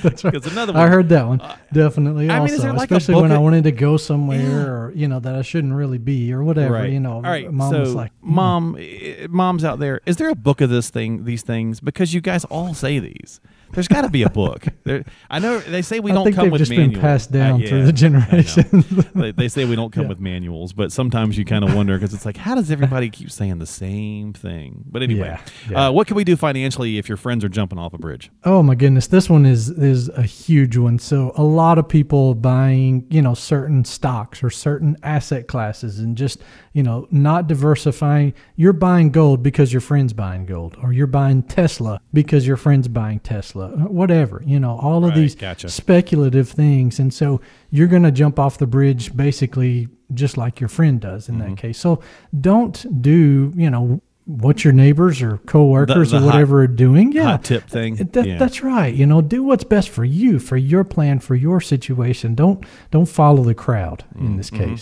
That's 0.04 0.24
right. 0.26 0.34
Because 0.34 0.52
another 0.52 0.78
I 0.78 0.88
heard 0.88 1.08
that 1.10 1.28
one 1.28 1.42
definitely. 1.72 2.30
I 2.30 2.34
mean, 2.34 2.42
also, 2.42 2.54
is 2.56 2.62
there 2.62 2.74
like 2.74 2.92
especially 2.92 3.16
when 3.22 3.30
book 3.30 3.38
I 3.38 3.40
wanted 3.40 3.64
to 3.66 3.72
go 3.72 3.96
somewhere, 3.96 4.40
Yeah. 4.40 4.66
or 4.68 4.92
you 4.94 5.08
know 5.08 5.20
that 5.22 5.34
I 5.36 5.42
shouldn't 5.44 5.74
really 5.74 5.98
be, 5.98 6.34
or 6.34 6.44
whatever. 6.44 6.74
right? 6.74 6.92
You 6.92 7.00
know, 7.00 7.14
all 7.14 7.22
right. 7.22 7.50
mom 7.52 7.72
so, 7.72 7.80
was 7.80 7.96
like, 7.96 8.12
"Hmm." 8.22 8.34
mom, 8.34 8.78
eh, 8.80 9.28
moms 9.30 9.64
out 9.64 9.80
there, 9.80 10.02
is 10.06 10.18
there 10.18 10.30
a 10.30 10.36
book 10.36 10.60
of 10.60 10.70
this 10.70 10.90
thing, 10.90 11.24
these 11.24 11.42
things? 11.42 11.80
Because 11.80 12.14
you 12.14 12.20
guys 12.22 12.44
all 12.46 12.74
say 12.74 13.00
these. 13.00 13.40
There's 13.74 13.88
got 13.88 14.02
to 14.04 14.10
be 14.10 14.24
a 14.24 14.30
book. 14.30 14.66
There, 14.84 15.04
I 15.30 15.40
know 15.40 15.60
they 15.60 15.82
say 15.82 16.00
we 16.00 16.12
I 16.12 16.16
don't 16.16 16.34
come 16.34 16.50
with 16.50 16.60
just 16.60 16.70
manuals. 16.72 16.94
been 16.94 17.02
passed 17.02 17.30
Uh, 17.32 17.34
down 17.34 17.60
yeah, 17.60 17.68
through 17.70 17.86
the 17.86 17.92
generations. 17.94 18.86
they, 19.14 19.32
they 19.32 19.48
say 19.48 19.66
we 19.66 19.76
don't 19.76 19.92
come 19.92 20.04
Yeah. 20.06 20.10
with 20.10 20.20
manuals, 20.20 20.74
but 20.74 20.92
sometimes 20.92 21.38
you 21.38 21.46
kind 21.46 21.64
of 21.64 21.74
wonder 21.76 21.96
because 21.98 22.14
it's 22.14 22.26
like, 22.26 22.38
how 22.38 22.56
does 22.56 22.70
everybody 22.72 23.10
keep 23.10 23.32
saying 23.32 23.60
the 23.60 23.66
same 23.66 24.34
thing? 24.34 24.84
But 24.86 25.02
anyway, 25.04 25.38
yeah. 25.70 25.88
Uh, 25.88 25.92
what 25.92 26.08
can 26.08 26.16
we 26.16 26.24
do 26.24 26.36
financially 26.36 26.98
if 26.98 27.10
your 27.10 27.18
friends 27.18 27.44
are 27.44 27.50
jumping 27.50 27.80
off 27.80 27.94
a 27.94 27.98
bridge? 27.98 28.30
Oh 28.44 28.62
my 28.64 28.76
goodness, 28.76 29.08
this 29.08 29.30
one 29.30 29.46
is 29.46 29.70
is 29.70 30.10
a 30.10 30.24
huge 30.24 30.78
one. 30.78 31.00
So 31.00 31.32
a 31.36 31.44
lot 31.44 31.78
of 31.78 31.88
people 31.90 32.36
buying, 32.36 33.06
you 33.10 33.22
know, 33.22 33.34
certain 33.34 33.84
stocks 33.86 34.44
or 34.44 34.50
certain 34.50 34.96
asset 35.04 35.48
classes 35.48 36.00
and 36.00 36.16
just, 36.16 36.42
you 36.74 36.84
know, 36.84 37.08
not 37.12 37.48
diversifying. 37.48 38.34
You're 38.56 38.74
buying 38.74 39.10
gold 39.12 39.42
because 39.44 39.74
your 39.74 39.82
friend's 39.82 40.14
buying 40.14 40.46
gold 40.46 40.78
or 40.82 40.94
you're 40.94 41.08
buying 41.08 41.44
Tesla 41.44 42.00
because 42.14 42.46
your 42.48 42.58
friend's 42.58 42.88
buying 42.88 43.20
Tesla. 43.20 43.65
Whatever, 43.70 44.42
you 44.46 44.60
know, 44.60 44.78
all 44.80 45.04
of 45.06 45.12
Right, 45.12 45.16
these 45.20 45.36
gotcha. 45.36 45.70
speculative 45.70 46.50
things. 46.50 47.00
And 47.00 47.14
so 47.14 47.42
you're 47.70 47.88
going 47.88 48.04
to 48.04 48.12
jump 48.12 48.40
off 48.40 48.58
the 48.58 48.68
bridge 48.68 49.16
basically 49.16 49.88
just 50.14 50.38
like 50.38 50.60
your 50.60 50.70
friend 50.70 51.00
does 51.02 51.30
in 51.30 51.36
Mm-hmm. 51.36 51.50
that 51.56 51.58
case. 51.58 51.78
So 51.80 52.02
don't 52.40 53.02
do, 53.02 53.52
you 53.56 53.70
know, 53.70 54.02
what 54.28 54.64
your 54.64 54.74
neighbors 54.74 55.22
or 55.22 55.38
coworkers 55.46 56.10
the 56.10 56.18
or 56.18 56.20
hot- 56.20 56.26
whatever 56.26 56.62
are 56.62 56.68
doing. 56.68 57.12
Yeah. 57.12 57.24
Hot 57.26 57.44
tip 57.44 57.68
thing. 57.70 57.96
That, 57.98 58.26
Yeah. 58.26 58.38
That's 58.40 58.64
right. 58.64 58.92
You 58.94 59.06
know, 59.06 59.22
do 59.22 59.44
what's 59.44 59.64
best 59.64 59.90
for 59.90 60.04
you, 60.04 60.40
for 60.40 60.58
your 60.58 60.84
plan, 60.84 61.20
for 61.20 61.36
your 61.36 61.62
situation. 61.62 62.34
Don't 62.34 62.66
don't 62.90 63.06
follow 63.08 63.44
the 63.44 63.54
crowd 63.54 64.04
in 64.18 64.38
this 64.38 64.50
Mm-hmm. 64.50 64.76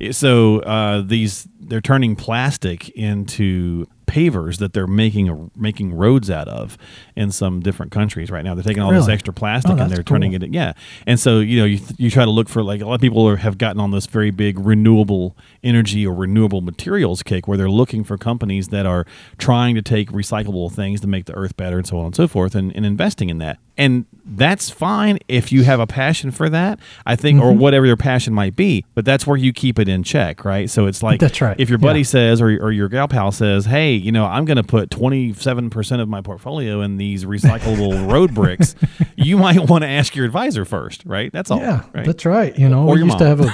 case. 0.00 0.16
So 0.18 0.58
uh, 0.60 1.00
these 1.00 1.48
they're 1.58 1.80
turning 1.80 2.16
plastic 2.16 2.90
into 2.90 3.86
pavers 4.12 4.58
that 4.58 4.74
they're 4.74 4.86
making 4.86 5.50
making 5.56 5.94
roads 5.94 6.30
out 6.30 6.46
of 6.48 6.76
in 7.16 7.32
some 7.32 7.60
different 7.60 7.90
countries 7.90 8.30
right 8.30 8.44
now. 8.44 8.54
They're 8.54 8.62
taking 8.62 8.82
all 8.82 8.92
this 8.92 9.08
extra 9.08 9.32
plastic 9.32 9.72
Oh, 9.72 9.78
and 9.78 9.90
they're 9.90 10.02
turning 10.02 10.32
cool. 10.32 10.42
it 10.42 10.52
yeah. 10.52 10.74
And 11.06 11.18
so 11.18 11.40
you 11.40 11.58
know 11.58 11.64
you 11.64 11.80
you 11.96 12.10
try 12.10 12.24
to 12.24 12.30
look 12.30 12.48
for 12.48 12.62
like 12.62 12.82
a 12.82 12.86
lot 12.86 12.94
of 12.96 13.00
people 13.00 13.26
are, 13.26 13.36
have 13.36 13.56
gotten 13.56 13.80
on 13.80 13.90
this 13.90 14.06
very 14.06 14.30
big 14.30 14.58
renewable 14.58 15.34
energy 15.64 16.06
or 16.06 16.14
renewable 16.14 16.60
materials 16.60 17.22
kick 17.22 17.48
where 17.48 17.56
they're 17.56 17.70
looking 17.70 18.04
for 18.04 18.18
companies 18.18 18.68
that 18.68 18.84
are 18.84 19.06
trying 19.38 19.74
to 19.74 19.82
take 19.82 20.10
recyclable 20.10 20.70
things 20.70 21.00
to 21.00 21.06
make 21.06 21.24
the 21.24 21.34
earth 21.34 21.56
better 21.56 21.78
and 21.78 21.86
so 21.86 21.98
on 21.98 22.06
and 22.06 22.16
so 22.16 22.28
forth 22.28 22.54
and, 22.54 22.74
and 22.76 22.84
investing 22.84 23.30
in 23.30 23.38
that. 23.38 23.58
And 23.78 24.04
that's 24.24 24.68
fine 24.70 25.18
if 25.28 25.50
you 25.50 25.64
have 25.64 25.80
a 25.80 25.86
passion 25.86 26.30
for 26.30 26.48
that, 26.50 26.78
I 27.06 27.16
think, 27.16 27.38
Mm-hmm. 27.40 27.46
or 27.48 27.52
whatever 27.54 27.86
your 27.86 27.96
passion 27.96 28.34
might 28.34 28.54
be. 28.54 28.84
But 28.94 29.04
that's 29.06 29.26
where 29.26 29.36
you 29.36 29.52
keep 29.52 29.78
it 29.78 29.88
in 29.88 30.02
check, 30.02 30.44
right? 30.44 30.68
So 30.70 30.86
it's 30.86 31.02
like 31.02 31.20
That's 31.20 31.40
right. 31.40 31.58
If 31.58 31.68
your 31.70 31.78
buddy 31.78 32.00
Yeah. 32.00 32.04
says, 32.04 32.40
or, 32.42 32.48
or 32.48 32.70
your 32.70 32.88
gal 32.88 33.08
pal 33.08 33.32
says, 33.32 33.64
"Hey, 33.64 33.94
you 33.94 34.12
know, 34.12 34.26
I'm 34.26 34.44
going 34.44 34.58
to 34.58 34.62
put 34.62 34.90
27 34.90 35.70
percent 35.70 36.02
of 36.02 36.08
my 36.08 36.20
portfolio 36.20 36.82
in 36.82 36.98
these 36.98 37.24
recyclable 37.24 38.08
road 38.12 38.34
bricks," 38.34 38.74
you 39.16 39.38
might 39.38 39.68
want 39.68 39.82
to 39.82 39.88
ask 39.88 40.14
your 40.14 40.26
advisor 40.26 40.64
first, 40.64 41.02
right? 41.06 41.32
That's 41.32 41.50
all. 41.50 41.58
Yeah, 41.60 41.82
right? 41.94 42.04
that's 42.06 42.26
right. 42.26 42.56
You 42.58 42.68
know, 42.68 42.86
Or 42.88 42.94
we 42.94 43.02
used 43.04 43.18
to 43.18 43.26
have 43.26 43.40
a 43.40 43.52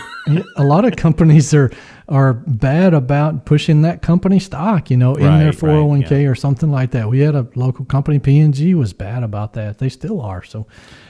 a 0.56 0.64
lot 0.64 0.84
of 0.84 0.96
companies 0.96 1.54
are 1.54 1.70
are 2.08 2.32
bad 2.32 2.94
about 2.94 3.44
pushing 3.44 3.82
that 3.82 4.00
company 4.02 4.38
stock, 4.38 4.90
you 4.90 4.96
know, 4.96 5.14
in 5.14 5.26
Right, 5.26 5.38
their 5.40 5.52
401k 5.52 6.26
or 6.30 6.34
something 6.34 6.70
like 6.70 6.92
that. 6.92 7.08
We 7.10 7.20
had 7.20 7.34
a 7.34 7.46
local 7.54 7.84
company, 7.84 8.18
P&G, 8.18 8.74
was 8.74 8.92
bad 8.94 9.22
about 9.22 9.52
that. 9.54 9.78
They 9.78 9.88
still 9.90 10.20
are. 10.22 10.42
So, 10.42 10.66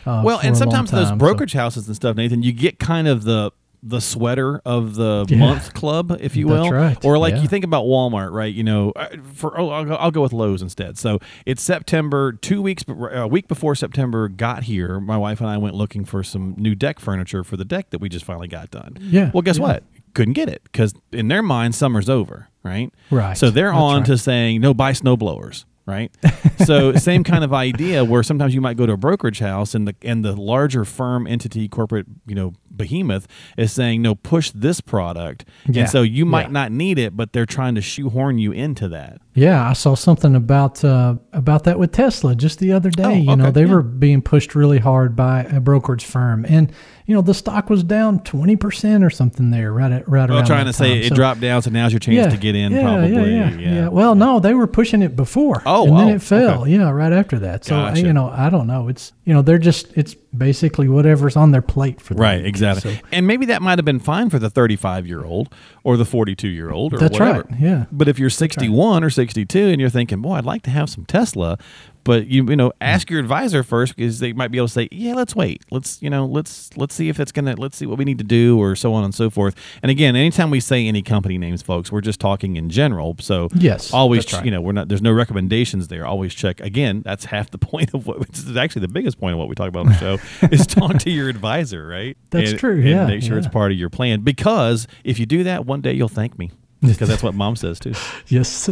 uh, 0.07 0.23
Well, 0.25 0.41
and 0.43 0.57
sometimes 0.57 0.91
those 0.91 1.09
time, 1.09 1.19
so- 1.19 1.25
brokerage 1.25 1.53
houses 1.53 1.87
and 1.87 1.95
stuff, 1.95 2.17
Nathan, 2.17 2.43
you 2.43 2.53
get 2.53 2.79
kind 2.79 3.07
of 3.09 3.25
the 3.25 3.53
the 3.81 4.01
sweater 4.01 4.61
of 4.65 4.97
the 4.97 5.25
Yeah. 5.29 5.37
month 5.39 5.73
club, 5.73 6.17
if 6.21 6.35
you 6.35 6.49
will, 6.49 6.69
right. 6.69 6.99
or 7.05 7.17
like 7.17 7.37
Yeah. 7.37 7.43
you 7.43 7.47
think 7.49 7.65
about 7.65 7.85
Walmart, 7.85 8.33
right? 8.33 8.53
You 8.53 8.65
know, 8.65 8.91
uh, 8.97 9.07
for 9.35 9.57
oh, 9.57 9.69
I'll, 9.69 9.85
go, 9.85 9.95
I'll 9.95 10.11
go 10.11 10.21
with 10.21 10.33
Lowe's 10.33 10.63
instead. 10.63 10.99
So 10.99 11.21
it's 11.47 11.63
September, 11.63 12.33
two 12.33 12.61
weeks, 12.61 12.83
a 12.89 13.29
week 13.29 13.47
before 13.47 13.77
September 13.77 14.29
got 14.29 14.65
here. 14.65 14.99
My 14.99 15.17
wife 15.17 15.41
and 15.41 15.49
I 15.49 15.59
went 15.59 15.77
looking 15.77 16.05
for 16.05 16.25
some 16.25 16.55
new 16.59 16.75
deck 16.75 16.99
furniture 16.99 17.45
for 17.45 17.57
the 17.57 17.65
deck 17.65 17.91
that 17.91 18.01
we 18.01 18.09
just 18.09 18.25
finally 18.25 18.49
got 18.49 18.73
done. 18.73 18.97
Yeah, 19.01 19.31
Well, 19.33 19.43
guess 19.43 19.59
yeah. 19.59 19.63
what? 19.63 19.85
Couldn't 20.15 20.35
get 20.35 20.49
it 20.49 20.63
because 20.65 20.95
in 21.13 21.29
their 21.29 21.43
mind, 21.43 21.75
summer's 21.75 22.09
over, 22.09 22.49
right? 22.63 22.93
Right. 23.11 23.37
So 23.37 23.51
they're 23.51 23.71
That's 23.71 23.81
on 23.83 23.97
right. 23.99 24.07
to 24.07 24.19
saying 24.19 24.61
no, 24.61 24.75
buy 24.75 24.93
snow 24.93 25.17
blowers. 25.17 25.65
Right, 25.87 26.15
so 26.67 26.93
same 26.97 27.25
kind 27.25 27.43
of 27.43 27.55
idea 27.55 28.05
where 28.05 28.23
sometimes 28.23 28.55
you 28.55 28.61
might 28.61 28.77
go 28.77 28.85
to 28.85 28.93
a 28.93 28.99
brokerage 28.99 29.39
house 29.39 29.75
and 29.75 29.89
the 29.89 29.95
and 30.03 30.23
the 30.23 30.37
larger 30.37 30.85
firm 30.85 31.27
entity 31.27 31.67
corporate 31.67 32.05
you 32.27 32.35
know 32.35 32.53
behemoth 32.71 33.27
is 33.57 33.73
saying 33.73 34.03
no 34.03 34.15
push 34.15 34.51
this 34.51 34.83
product 34.83 35.47
Yeah, 35.67 35.85
and 35.85 35.91
so 35.91 36.03
you 36.03 36.27
might 36.27 36.49
yeah. 36.49 36.53
not 36.53 36.73
need 36.73 36.99
it 36.99 37.17
but 37.17 37.33
they're 37.33 37.47
trying 37.47 37.75
to 37.75 37.81
shoehorn 37.81 38.37
you 38.37 38.53
into 38.53 38.87
that 38.89 39.23
Yeah, 39.35 39.67
I 39.67 39.73
saw 39.73 39.95
something 39.95 40.35
about 40.35 40.85
uh, 40.85 41.15
about 41.33 41.65
that 41.65 41.79
with 41.79 41.93
Tesla 41.93 42.35
just 42.35 42.59
the 42.59 42.73
other 42.73 42.91
day. 42.91 43.05
Oh, 43.05 43.15
you 43.15 43.37
know, 43.37 43.51
they 43.51 43.65
yeah. 43.65 43.73
were 43.73 43.83
being 43.83 44.21
pushed 44.21 44.55
really 44.55 44.81
hard 44.81 45.17
by 45.17 45.45
a 45.45 45.59
brokerage 45.59 46.05
firm, 46.05 46.45
and 46.47 46.71
you 47.09 47.15
know 47.15 47.23
the 47.23 47.33
stock 47.33 47.71
was 47.71 47.83
down 47.83 48.21
twenty 48.21 48.55
percent 48.55 49.03
or 49.03 49.09
something 49.09 49.51
there, 49.51 49.73
right 49.73 49.91
at 49.91 50.07
right 50.09 50.29
well 50.29 50.39
around. 50.39 50.47
trying 50.47 50.67
to 50.67 50.73
say 50.75 50.91
time. 50.91 51.03
it 51.05 51.09
So- 51.09 51.15
dropped 51.15 51.41
down 51.41 51.63
so 51.63 51.71
now's 51.71 51.91
your 51.93 52.01
chance 52.01 52.33
to 52.35 52.39
get 52.39 52.55
in 52.55 52.71
yeah, 52.71 52.83
probably 52.83 53.11
Yeah, 53.35 53.51
yeah, 53.51 53.59
yeah. 53.59 53.89
Well, 53.89 54.15
no, 54.15 54.39
they 54.41 54.53
were 54.53 54.67
pushing 54.67 55.01
it 55.01 55.17
before. 55.17 55.63
Oh, 55.65 55.89
and 55.89 55.97
then 55.99 56.07
wow. 56.09 56.15
it 56.15 56.23
fell. 56.23 56.63
Okay. 56.63 56.73
Yeah, 56.73 56.91
right 56.91 57.13
after 57.13 57.39
that. 57.41 57.65
So 57.65 57.77
Gotcha. 57.77 58.03
you 58.03 58.13
know, 58.13 58.29
I 58.29 58.51
don't 58.51 58.67
know. 58.67 58.89
It's 58.89 59.13
you 59.25 59.33
know 59.33 59.41
they're 59.43 59.57
just 59.59 59.89
it's 59.97 60.15
basically 60.37 60.89
whatever's 60.89 61.37
on 61.37 61.53
their 61.53 61.63
plate 61.63 62.01
for 62.01 62.15
them. 62.15 62.23
Right, 62.23 62.45
exactly. 62.45 62.97
So- 62.97 63.01
and 63.13 63.27
maybe 63.27 63.47
that 63.47 63.63
might 63.63 63.79
have 63.79 63.85
been 63.85 64.01
fine 64.01 64.31
for 64.31 64.39
the 64.39 64.51
35 64.51 65.07
year 65.07 65.25
old 65.25 65.53
or 65.85 65.97
the 65.97 66.05
42 66.05 66.49
year 66.49 66.71
old 66.71 66.95
or 66.95 66.99
That's 66.99 67.19
whatever. 67.19 67.47
right, 67.51 67.61
yeah. 67.61 67.85
But 67.91 68.09
if 68.09 68.19
you're 68.19 68.31
61 68.31 69.03
or 69.05 69.11
62 69.11 69.59
and 69.59 69.81
you're 69.81 69.91
thinking, 69.91 70.21
boy, 70.21 70.35
I'd 70.35 70.45
like 70.45 70.63
to 70.63 70.71
have 70.71 70.91
some 70.91 71.05
Tesla, 71.07 71.59
but 72.05 72.27
you 72.27 72.49
you 72.49 72.57
know, 72.57 72.73
ask 72.81 73.11
your 73.11 73.21
advisor 73.21 73.63
first 73.63 73.95
because 73.97 74.19
they 74.21 74.33
might 74.33 74.51
be 74.51 74.57
able 74.57 74.69
to 74.69 74.73
say, 74.73 74.89
yeah, 74.91 75.15
let's 75.15 75.37
wait. 75.37 75.63
Let's 75.71 76.01
you 76.03 76.09
know, 76.09 76.25
let's 76.25 76.75
let's 76.77 76.95
see 76.95 77.11
if 77.11 77.21
it's 77.21 77.33
gonna 77.33 77.55
let's 77.57 77.77
see 77.77 77.85
what 77.85 77.99
we 77.99 78.05
need 78.07 78.17
to 78.19 78.25
do 78.25 78.59
or 78.59 78.75
so 78.77 78.95
on 78.95 79.05
and 79.05 79.15
so 79.15 79.29
forth. 79.29 79.55
And 79.83 79.91
again, 79.91 80.17
anytime 80.17 80.49
we 80.51 80.61
say 80.61 80.87
any 80.87 81.03
company 81.03 81.37
names, 81.37 81.61
folks, 81.61 81.93
we're 81.93 82.01
just 82.01 82.19
talking 82.19 82.57
in 82.57 82.71
general. 82.71 83.17
So 83.21 83.49
Yes, 83.55 83.93
always 83.93 84.33
right. 84.33 84.43
you 84.45 84.51
know 84.51 84.63
we're 84.63 84.73
not 84.73 84.89
there's 84.89 85.03
no 85.03 85.13
recommendations 85.13 85.89
there. 85.89 86.07
Always 86.07 86.35
check 86.35 86.61
again. 86.61 87.03
That's 87.05 87.27
half 87.27 87.51
the 87.51 87.59
point 87.69 87.93
of 87.93 88.07
what 88.07 88.27
is 88.33 88.57
actually 88.57 88.83
the 88.83 88.89
biggest 88.89 89.19
point 89.21 89.33
of 89.35 89.39
what 89.39 89.49
we 89.49 89.55
talk 89.55 89.69
about 89.69 89.81
on 89.81 89.93
the 89.93 89.99
show 89.99 90.18
is 90.51 90.67
talk 90.67 90.99
to 91.01 91.11
your 91.11 91.29
advisor, 91.29 91.87
right? 91.87 92.17
That's 92.31 92.51
And- 92.51 92.59
true, 92.61 92.77
and 92.81 92.89
yeah, 92.89 93.07
make 93.07 93.23
sure 93.23 93.39
it's 93.39 93.49
part 93.49 93.73
of 93.73 93.79
your 93.79 93.91
plan 93.91 94.21
because 94.21 94.87
if 95.05 95.19
you 95.19 95.27
do 95.27 95.45
that, 95.45 95.67
one 95.67 95.81
day 95.81 95.93
you'll 95.93 96.09
thank 96.09 96.39
me 96.39 96.51
because 96.81 97.09
that's 97.09 97.23
what 97.25 97.35
mom 97.35 97.57
says 97.57 97.79
too. 97.81 97.93
Yes, 98.29 98.69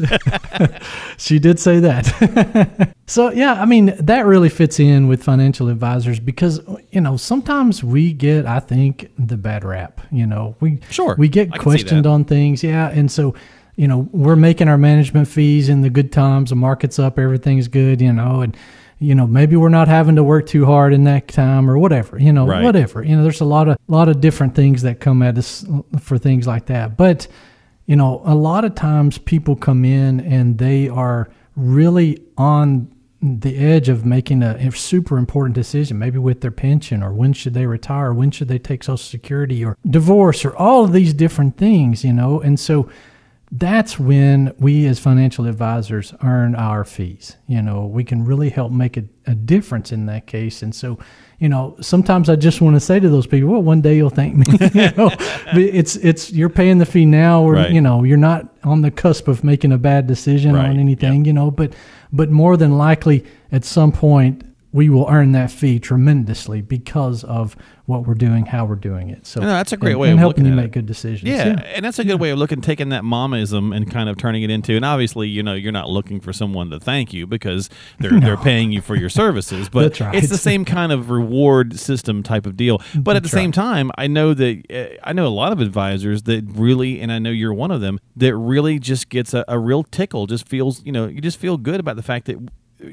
she 1.17 1.38
did 1.38 1.59
say 1.59 1.81
that. 1.81 2.95
so, 3.07 3.31
yeah, 3.33 3.55
I 3.61 3.65
mean, 3.65 3.95
that 3.99 4.26
really 4.26 4.49
fits 4.49 4.79
in 4.79 5.09
with 5.09 5.23
financial 5.25 5.69
advisors 5.69 6.21
because, 6.21 6.61
you 6.91 7.00
know, 7.00 7.17
sometimes 7.17 7.83
we 7.83 8.12
get, 8.12 8.47
I 8.47 8.61
think, 8.61 9.11
the 9.19 9.37
bad 9.37 9.65
rap. 9.65 10.00
You 10.12 10.26
know, 10.26 10.57
we 10.61 10.79
Sure, 10.91 11.15
we 11.19 11.29
get 11.29 11.53
I 11.53 11.59
questioned 11.59 12.07
on 12.07 12.25
things. 12.25 12.62
Yeah. 12.62 12.91
And 12.91 13.11
so, 13.11 13.35
you 13.76 13.88
know, 13.88 14.09
we're 14.12 14.37
making 14.37 14.69
our 14.69 14.79
management 14.79 15.29
fees 15.29 15.69
in 15.69 15.81
the 15.83 15.91
good 15.91 16.12
times, 16.12 16.50
the 16.50 16.57
market's 16.57 16.99
up, 16.99 17.19
everything's 17.19 17.69
good, 17.69 18.00
you 18.00 18.12
know, 18.12 18.41
and, 18.43 18.57
you 18.99 19.15
know, 19.15 19.26
maybe 19.26 19.57
we're 19.57 19.69
not 19.69 19.88
having 19.88 20.17
to 20.17 20.25
work 20.25 20.47
too 20.47 20.65
hard 20.65 20.93
in 20.95 21.05
that 21.05 21.29
time 21.29 21.69
or 21.71 21.76
whatever, 21.79 22.19
you 22.19 22.33
know, 22.33 22.47
Right. 22.47 22.65
whatever. 22.65 23.03
You 23.03 23.17
know, 23.17 23.23
there's 23.23 23.41
a 23.43 23.45
lot 23.45 23.69
of 23.69 23.76
lot 23.88 24.09
of 24.09 24.21
different 24.21 24.55
things 24.55 24.83
that 24.83 25.00
come 25.00 25.23
at 25.23 25.37
us 25.37 25.65
for 26.00 26.17
things 26.19 26.47
like 26.47 26.67
that. 26.67 26.97
But 26.97 27.26
you 27.87 27.95
know, 27.95 28.21
a 28.25 28.35
lot 28.35 28.65
of 28.65 28.75
times 28.75 29.17
people 29.19 29.55
come 29.55 29.85
in 29.85 30.21
and 30.21 30.59
they 30.59 30.88
are 30.88 31.29
really 31.55 32.19
on 32.37 32.88
the 33.23 33.57
edge 33.59 33.88
of 33.88 34.05
making 34.05 34.43
a, 34.43 34.55
a 34.57 34.71
super 34.73 35.17
important 35.19 35.55
decision, 35.55 35.99
maybe 35.99 36.19
with 36.19 36.41
their 36.41 36.50
pension 36.50 37.03
or 37.03 37.12
when 37.12 37.33
should 37.33 37.55
they 37.55 37.67
retire, 37.67 38.12
when 38.12 38.31
should 38.31 38.49
they 38.49 38.59
take 38.59 38.83
Social 38.83 38.97
Security 38.97 39.65
or 39.65 39.76
divorce 39.88 40.45
or 40.45 40.55
all 40.57 40.85
of 40.85 40.93
these 40.93 41.12
different 41.15 41.57
things, 41.57 42.05
you 42.05 42.12
know. 42.12 42.41
And 42.41 42.59
so 42.59 42.88
that's 43.53 43.99
when 43.99 44.53
we 44.59 44.87
as 44.87 44.99
financial 44.99 45.47
advisors 45.47 46.12
earn 46.25 46.55
our 46.57 46.85
fees. 46.85 47.37
You 47.47 47.62
know, 47.62 47.87
we 47.87 48.03
can 48.03 48.25
really 48.25 48.50
help 48.50 48.73
make 48.73 48.97
a, 48.97 49.05
a 49.26 49.35
difference 49.37 49.93
in 49.93 50.07
that 50.07 50.26
case. 50.26 50.62
And 50.62 50.75
so, 50.75 50.99
you 51.38 51.49
know, 51.49 51.76
sometimes 51.81 52.29
I 52.29 52.35
just 52.35 52.61
want 52.61 52.75
to 52.75 52.81
say 52.81 52.99
to 52.99 53.09
those 53.09 53.26
people, 53.26 53.50
well, 53.50 53.62
one 53.62 53.81
day 53.81 53.97
you'll 53.97 54.11
thank 54.11 54.35
me. 54.35 54.47
you 54.75 54.91
know, 54.97 55.11
it's, 55.53 55.95
it's, 55.97 56.33
you're 56.33 56.49
paying 56.49 56.79
the 56.79 56.87
fee 56.87 57.07
now 57.07 57.43
or, 57.43 57.53
Right. 57.53 57.71
you 57.71 57.81
know, 57.81 58.03
you're 58.03 58.17
not 58.17 58.53
on 58.65 58.83
the 58.83 58.91
cusp 58.91 59.29
of 59.29 59.45
making 59.45 59.71
a 59.71 59.79
bad 59.79 60.09
decision 60.09 60.55
Right, 60.55 60.71
on 60.71 60.79
anything, 60.79 61.25
you 61.25 61.33
know, 61.33 61.50
but, 61.53 61.73
but 62.12 62.31
more 62.31 62.57
than 62.57 62.76
likely 62.76 63.25
at 63.53 63.65
some 63.65 63.93
point 63.93 64.43
we 64.76 64.88
will 64.90 65.06
earn 65.09 65.33
that 65.33 65.50
fee 65.50 65.78
tremendously 65.78 66.61
because 66.61 67.25
of 67.25 67.56
what 67.87 68.04
we're 68.06 68.14
doing, 68.14 68.47
how 68.47 68.64
we're 68.64 68.75
doing 68.75 69.09
it. 69.11 69.25
So 69.26 69.40
No, 69.40 69.47
that's 69.47 69.73
a 69.73 69.76
great 69.76 69.92
and- 69.92 70.00
way 70.00 70.09
and 70.11 70.14
of 70.14 70.18
helping 70.18 70.45
you 70.45 70.52
make 70.52 70.66
it. 70.66 70.73
good 70.73 70.87
decisions. 70.87 71.23
Yeah, 71.30 71.61
and 71.75 71.85
that's 71.85 71.99
a 72.00 72.04
good 72.04 72.21
way 72.21 72.30
of 72.30 72.38
looking, 72.38 72.61
taking 72.61 72.88
that 72.90 73.02
momism 73.04 73.75
and 73.75 73.88
kind 73.90 74.09
of 74.09 74.16
turning 74.16 74.42
it 74.42 74.50
into. 74.50 74.75
And 74.75 74.85
obviously, 74.85 75.28
you 75.28 75.42
know, 75.42 75.54
you're 75.54 75.73
not 75.73 75.88
looking 75.88 76.21
for 76.21 76.33
someone 76.33 76.68
to 76.71 76.80
thank 76.80 77.12
you 77.14 77.26
because 77.26 77.71
they're 78.00 78.18
they're 78.21 78.37
paying 78.37 78.71
you 78.73 78.80
for 78.83 78.97
your 78.97 79.09
services. 79.09 79.68
But 79.76 79.83
That's 79.83 80.00
right. 80.00 80.14
it's 80.16 80.28
the 80.28 80.37
same 80.38 80.64
kind 80.64 80.90
of 80.92 81.11
reward 81.11 81.78
system 81.78 82.23
type 82.23 82.45
of 82.47 82.56
deal. 82.56 82.78
But 82.95 83.16
at 83.16 83.23
the 83.23 83.28
That's 83.28 83.33
same 83.33 83.49
right. 83.50 83.54
time, 83.54 83.90
I 83.97 84.06
know 84.09 84.35
that 84.35 84.62
uh, 84.71 84.97
I 85.09 85.12
know 85.12 85.26
a 85.26 85.37
lot 85.42 85.52
of 85.52 85.61
advisors 85.61 86.23
that 86.25 86.45
really, 86.49 87.00
and 87.00 87.11
I 87.12 87.18
know 87.18 87.30
you're 87.30 87.54
one 87.54 87.71
of 87.71 87.80
them 87.80 87.99
that 88.16 88.37
really 88.37 88.78
just 88.78 89.09
gets 89.09 89.33
a, 89.33 89.45
a 89.49 89.59
real 89.59 89.85
tickle. 89.85 90.26
Just 90.26 90.49
feels, 90.49 90.85
you 90.85 90.92
know, 90.92 91.06
you 91.06 91.21
just 91.21 91.38
feel 91.38 91.56
good 91.56 91.78
about 91.80 91.97
the 91.97 92.02
fact 92.02 92.26
that 92.26 92.37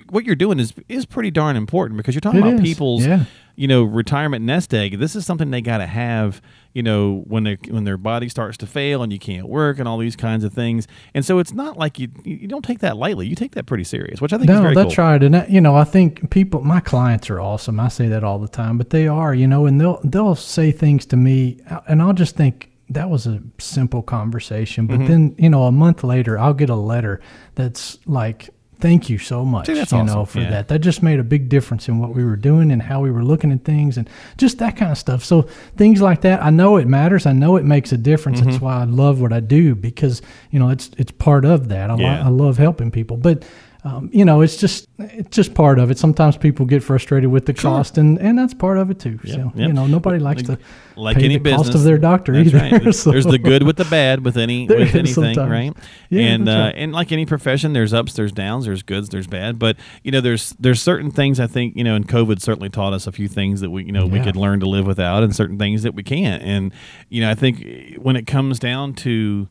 what 0.10 0.24
you're 0.26 0.36
doing 0.36 0.60
is 0.60 0.74
is 0.88 1.06
pretty 1.06 1.32
darn 1.32 1.56
important 1.56 1.98
because 1.98 2.16
you're 2.16 2.22
talking 2.22 2.40
It 2.40 2.44
about 2.44 2.54
is, 2.56 2.62
people's 2.62 3.06
yeah. 3.06 3.26
you 3.56 3.68
know 3.68 3.84
retirement 3.84 4.46
nest 4.46 4.74
egg 4.74 4.98
this 5.00 5.16
is 5.16 5.26
something 5.26 5.52
they 5.52 5.62
got 5.62 5.80
to 5.80 5.88
have 5.88 6.42
you 6.74 6.82
know 6.82 7.24
when 7.28 7.44
they 7.44 7.58
when 7.68 7.84
their 7.84 7.98
body 7.98 8.30
starts 8.30 8.58
to 8.58 8.66
fail 8.66 9.04
and 9.04 9.12
you 9.12 9.20
can't 9.20 9.48
work 9.48 9.80
and 9.80 9.88
all 9.88 9.98
these 9.98 10.16
kinds 10.16 10.44
of 10.44 10.54
things 10.54 10.88
and 11.14 11.26
so 11.26 11.40
it's 11.40 11.52
not 11.52 11.78
like 11.78 12.00
you 12.00 12.08
you 12.24 12.48
don't 12.48 12.64
take 12.64 12.80
that 12.80 12.96
lightly 12.96 13.28
you 13.28 13.36
take 13.36 13.52
that 13.56 13.66
pretty 13.66 13.84
serious 13.84 14.22
which 14.22 14.32
i 14.32 14.38
think 14.38 14.50
is 14.50 14.56
No, 14.56 14.74
that's 14.74 14.96
cool 14.96 15.06
right. 15.06 15.22
And 15.22 15.36
I, 15.36 15.46
you 15.48 15.60
know, 15.62 15.76
I 15.76 15.84
think 15.84 16.30
people, 16.32 16.62
my 16.62 16.80
clients 16.80 17.30
are 17.30 17.40
awesome. 17.42 17.80
I 17.80 17.90
say 17.90 18.08
that 18.08 18.24
all 18.24 18.40
the 18.40 18.48
time, 18.48 18.78
but 18.78 18.90
they 18.90 19.08
are, 19.08 19.34
you 19.36 19.48
know, 19.48 19.66
and 19.66 19.80
they'll 19.82 20.00
they'll 20.04 20.36
say 20.36 20.72
things 20.72 21.06
to 21.08 21.18
me, 21.18 21.60
and 21.88 22.02
I'll 22.02 22.14
just 22.14 22.36
think 22.36 22.70
that 22.90 23.10
was 23.10 23.28
a 23.28 23.42
simple 23.60 24.02
conversation. 24.02 24.88
Mm-hmm. 24.88 24.98
But 25.02 25.08
then, 25.08 25.36
you 25.38 25.50
know, 25.50 25.64
a 25.64 25.72
month 25.72 26.04
later, 26.04 26.38
I'll 26.40 26.54
get 26.54 26.70
a 26.70 26.76
letter 26.76 27.20
that's 27.56 28.00
like. 28.06 28.50
Thank 28.84 29.10
you 29.10 29.18
so 29.18 29.46
much, 29.46 29.68
that's 29.68 29.94
you 29.94 29.98
awesome. 30.00 30.06
know, 30.08 30.26
for 30.26 30.42
Yeah. 30.42 30.50
that. 30.50 30.68
That 30.68 30.80
just 30.80 31.02
made 31.02 31.18
a 31.18 31.24
big 31.24 31.48
difference 31.48 31.88
in 31.88 32.00
what 32.00 32.14
we 32.14 32.24
were 32.26 32.36
doing 32.36 32.70
and 32.70 32.82
how 32.82 33.00
we 33.00 33.12
were 33.12 33.24
looking 33.24 33.52
at 33.54 33.64
things 33.64 33.98
and 33.98 34.10
just 34.38 34.58
that 34.60 34.76
kind 34.76 34.92
of 34.92 34.98
stuff. 34.98 35.24
So 35.24 35.44
things 35.78 36.02
like 36.02 36.20
that, 36.22 36.44
I 36.44 36.50
know 36.50 36.76
it 36.76 36.86
matters. 36.88 37.26
I 37.26 37.32
know 37.32 37.56
it 37.56 37.64
makes 37.64 37.94
a 37.94 37.98
difference. 37.98 38.42
That's 38.42 38.58
Mm-hmm. 38.58 38.66
why 38.66 38.82
I 38.82 38.84
love 38.84 39.22
what 39.22 39.32
I 39.32 39.40
do 39.40 39.74
because 39.74 40.22
you 40.52 40.60
know 40.60 40.68
it's 40.70 40.92
it's 40.98 41.12
part 41.12 41.46
of 41.46 41.70
that. 41.70 41.90
I, 41.90 41.96
Yeah. 41.96 42.26
I 42.26 42.30
love 42.30 42.58
helping 42.58 42.92
people, 42.92 43.16
but 43.18 43.46
um, 43.86 44.10
you 44.14 44.24
know, 44.24 44.40
it's 44.42 44.56
just 44.56 44.88
it's 44.98 45.36
just 45.36 45.54
part 45.54 45.78
of 45.78 45.92
it. 45.92 45.98
Sometimes 45.98 46.38
people 46.38 46.66
get 46.66 46.82
frustrated 46.82 47.30
with 47.30 47.46
the 47.46 47.54
cost, 47.54 47.98
and, 47.98 48.18
and 48.20 48.38
that's 48.38 48.54
part 48.54 48.78
of 48.78 48.90
it 48.90 49.00
too. 49.00 49.20
Yep, 49.24 49.36
So 49.36 49.52
yep. 49.56 49.68
you 49.68 49.74
know, 49.74 49.86
nobody 49.88 50.20
likes 50.20 50.48
Like- 50.48 50.60
to 50.60 50.66
like 50.96 51.18
pay 51.18 51.26
any 51.26 51.36
the 51.38 51.44
business 51.44 51.68
cost 51.68 51.76
of 51.76 51.84
their 51.84 51.98
doctor 51.98 52.32
That's 52.34 52.54
either. 52.54 52.78
right. 52.86 52.96
So- 52.96 53.12
there's 53.12 53.26
the 53.26 53.38
good 53.40 53.64
with 53.64 53.76
the 53.78 53.86
bad 53.86 54.24
with 54.24 54.38
any 54.38 54.68
with 54.70 54.80
anything 54.96 55.06
sometimes. 55.08 55.50
right 55.50 55.74
Yeah, 56.10 56.22
and 56.28 56.48
uh, 56.48 56.52
right. 56.52 56.76
and 56.78 56.94
like 56.94 57.12
any 57.12 57.26
profession 57.26 57.74
there's 57.74 57.94
ups 57.94 58.14
there's 58.14 58.32
downs 58.32 58.66
there's 58.66 58.84
goods 58.84 59.10
there's 59.10 59.28
bad 59.28 59.58
but 59.60 59.76
you 60.04 60.12
know 60.12 60.22
there's 60.22 60.52
there's 60.60 60.82
certain 60.82 61.10
things 61.12 61.40
i 61.40 61.48
think 61.48 61.76
you 61.76 61.84
know 61.84 61.96
and 61.96 62.08
covid 62.08 62.40
certainly 62.42 62.70
taught 62.70 62.94
us 62.94 63.08
a 63.08 63.12
few 63.12 63.28
things 63.28 63.62
that 63.62 63.72
we 63.72 63.84
you 63.86 63.92
know 63.92 64.06
we 64.06 64.20
could 64.20 64.36
learn 64.36 64.60
to 64.60 64.68
live 64.70 64.86
without 64.86 65.24
and 65.24 65.36
certain 65.36 65.58
things 65.58 65.82
that 65.84 65.96
we 65.96 66.04
can't 66.04 66.44
and 66.44 66.72
you 67.10 67.22
know 67.22 67.30
i 67.32 67.34
think 67.36 67.96
when 67.98 68.16
it 68.16 68.28
comes 68.28 68.60
down 68.60 68.94
to 68.94 69.48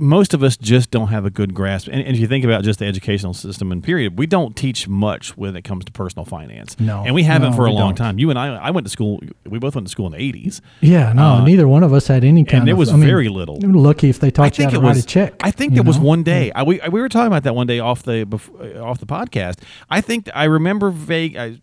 most 0.00 0.34
of 0.34 0.42
us 0.42 0.56
just 0.56 0.90
don't 0.90 1.08
have 1.08 1.24
a 1.24 1.30
good 1.30 1.54
grasp 1.54 1.86
and, 1.88 2.00
and 2.00 2.14
if 2.14 2.20
you 2.20 2.26
think 2.26 2.44
about 2.44 2.64
just 2.64 2.78
the 2.78 2.86
educational 2.86 3.32
system 3.34 3.70
and 3.72 3.82
period 3.84 4.18
we 4.18 4.26
don't 4.26 4.56
teach 4.56 4.88
much 4.88 5.36
when 5.36 5.54
it 5.56 5.62
comes 5.62 5.84
to 5.84 5.92
personal 5.92 6.24
finance 6.24 6.78
No, 6.80 7.04
and 7.04 7.14
we 7.14 7.22
haven't 7.22 7.50
no, 7.50 7.56
for 7.56 7.66
a 7.66 7.70
long 7.72 7.90
don't. 7.90 7.96
time 7.96 8.18
you 8.18 8.30
and 8.30 8.38
i 8.38 8.56
i 8.56 8.70
went 8.70 8.86
to 8.86 8.90
school 8.90 9.20
we 9.46 9.58
both 9.58 9.74
went 9.74 9.86
to 9.86 9.90
school 9.90 10.06
in 10.06 10.12
the 10.12 10.32
80s 10.32 10.60
yeah, 10.80 11.12
no, 11.12 11.22
Uh, 11.22 11.44
neither 11.44 11.68
one 11.68 11.82
of 11.82 11.92
us 11.92 12.06
had 12.06 12.24
any 12.24 12.44
kind 12.44 12.62
and 12.62 12.68
of. 12.70 12.76
it 12.76 12.78
was 12.78 12.90
I 12.90 12.96
mean, 12.96 13.06
very 13.06 13.28
little. 13.28 13.58
Lucky 13.60 14.08
if 14.08 14.18
they 14.20 14.30
taught 14.30 14.58
you 14.58 14.64
how 14.64 14.70
to 14.70 14.80
write 14.80 14.96
a 14.96 15.02
check. 15.06 15.34
I 15.40 15.50
think 15.50 15.72
it 15.72 15.74
there 15.76 15.82
was 15.84 15.98
one 15.98 16.22
day. 16.22 16.50
I, 16.52 16.62
we, 16.62 16.80
we 16.90 17.00
were 17.00 17.08
talking 17.08 17.26
about 17.28 17.42
that 17.44 17.54
one 17.54 17.66
day 17.66 17.78
off 17.78 18.02
the 18.02 18.22
off 18.80 18.98
the 18.98 19.06
podcast. 19.06 19.58
I 19.88 20.00
think 20.00 20.28
I 20.34 20.44
remember 20.44 20.90
vague. 20.90 21.36
I, 21.36 21.60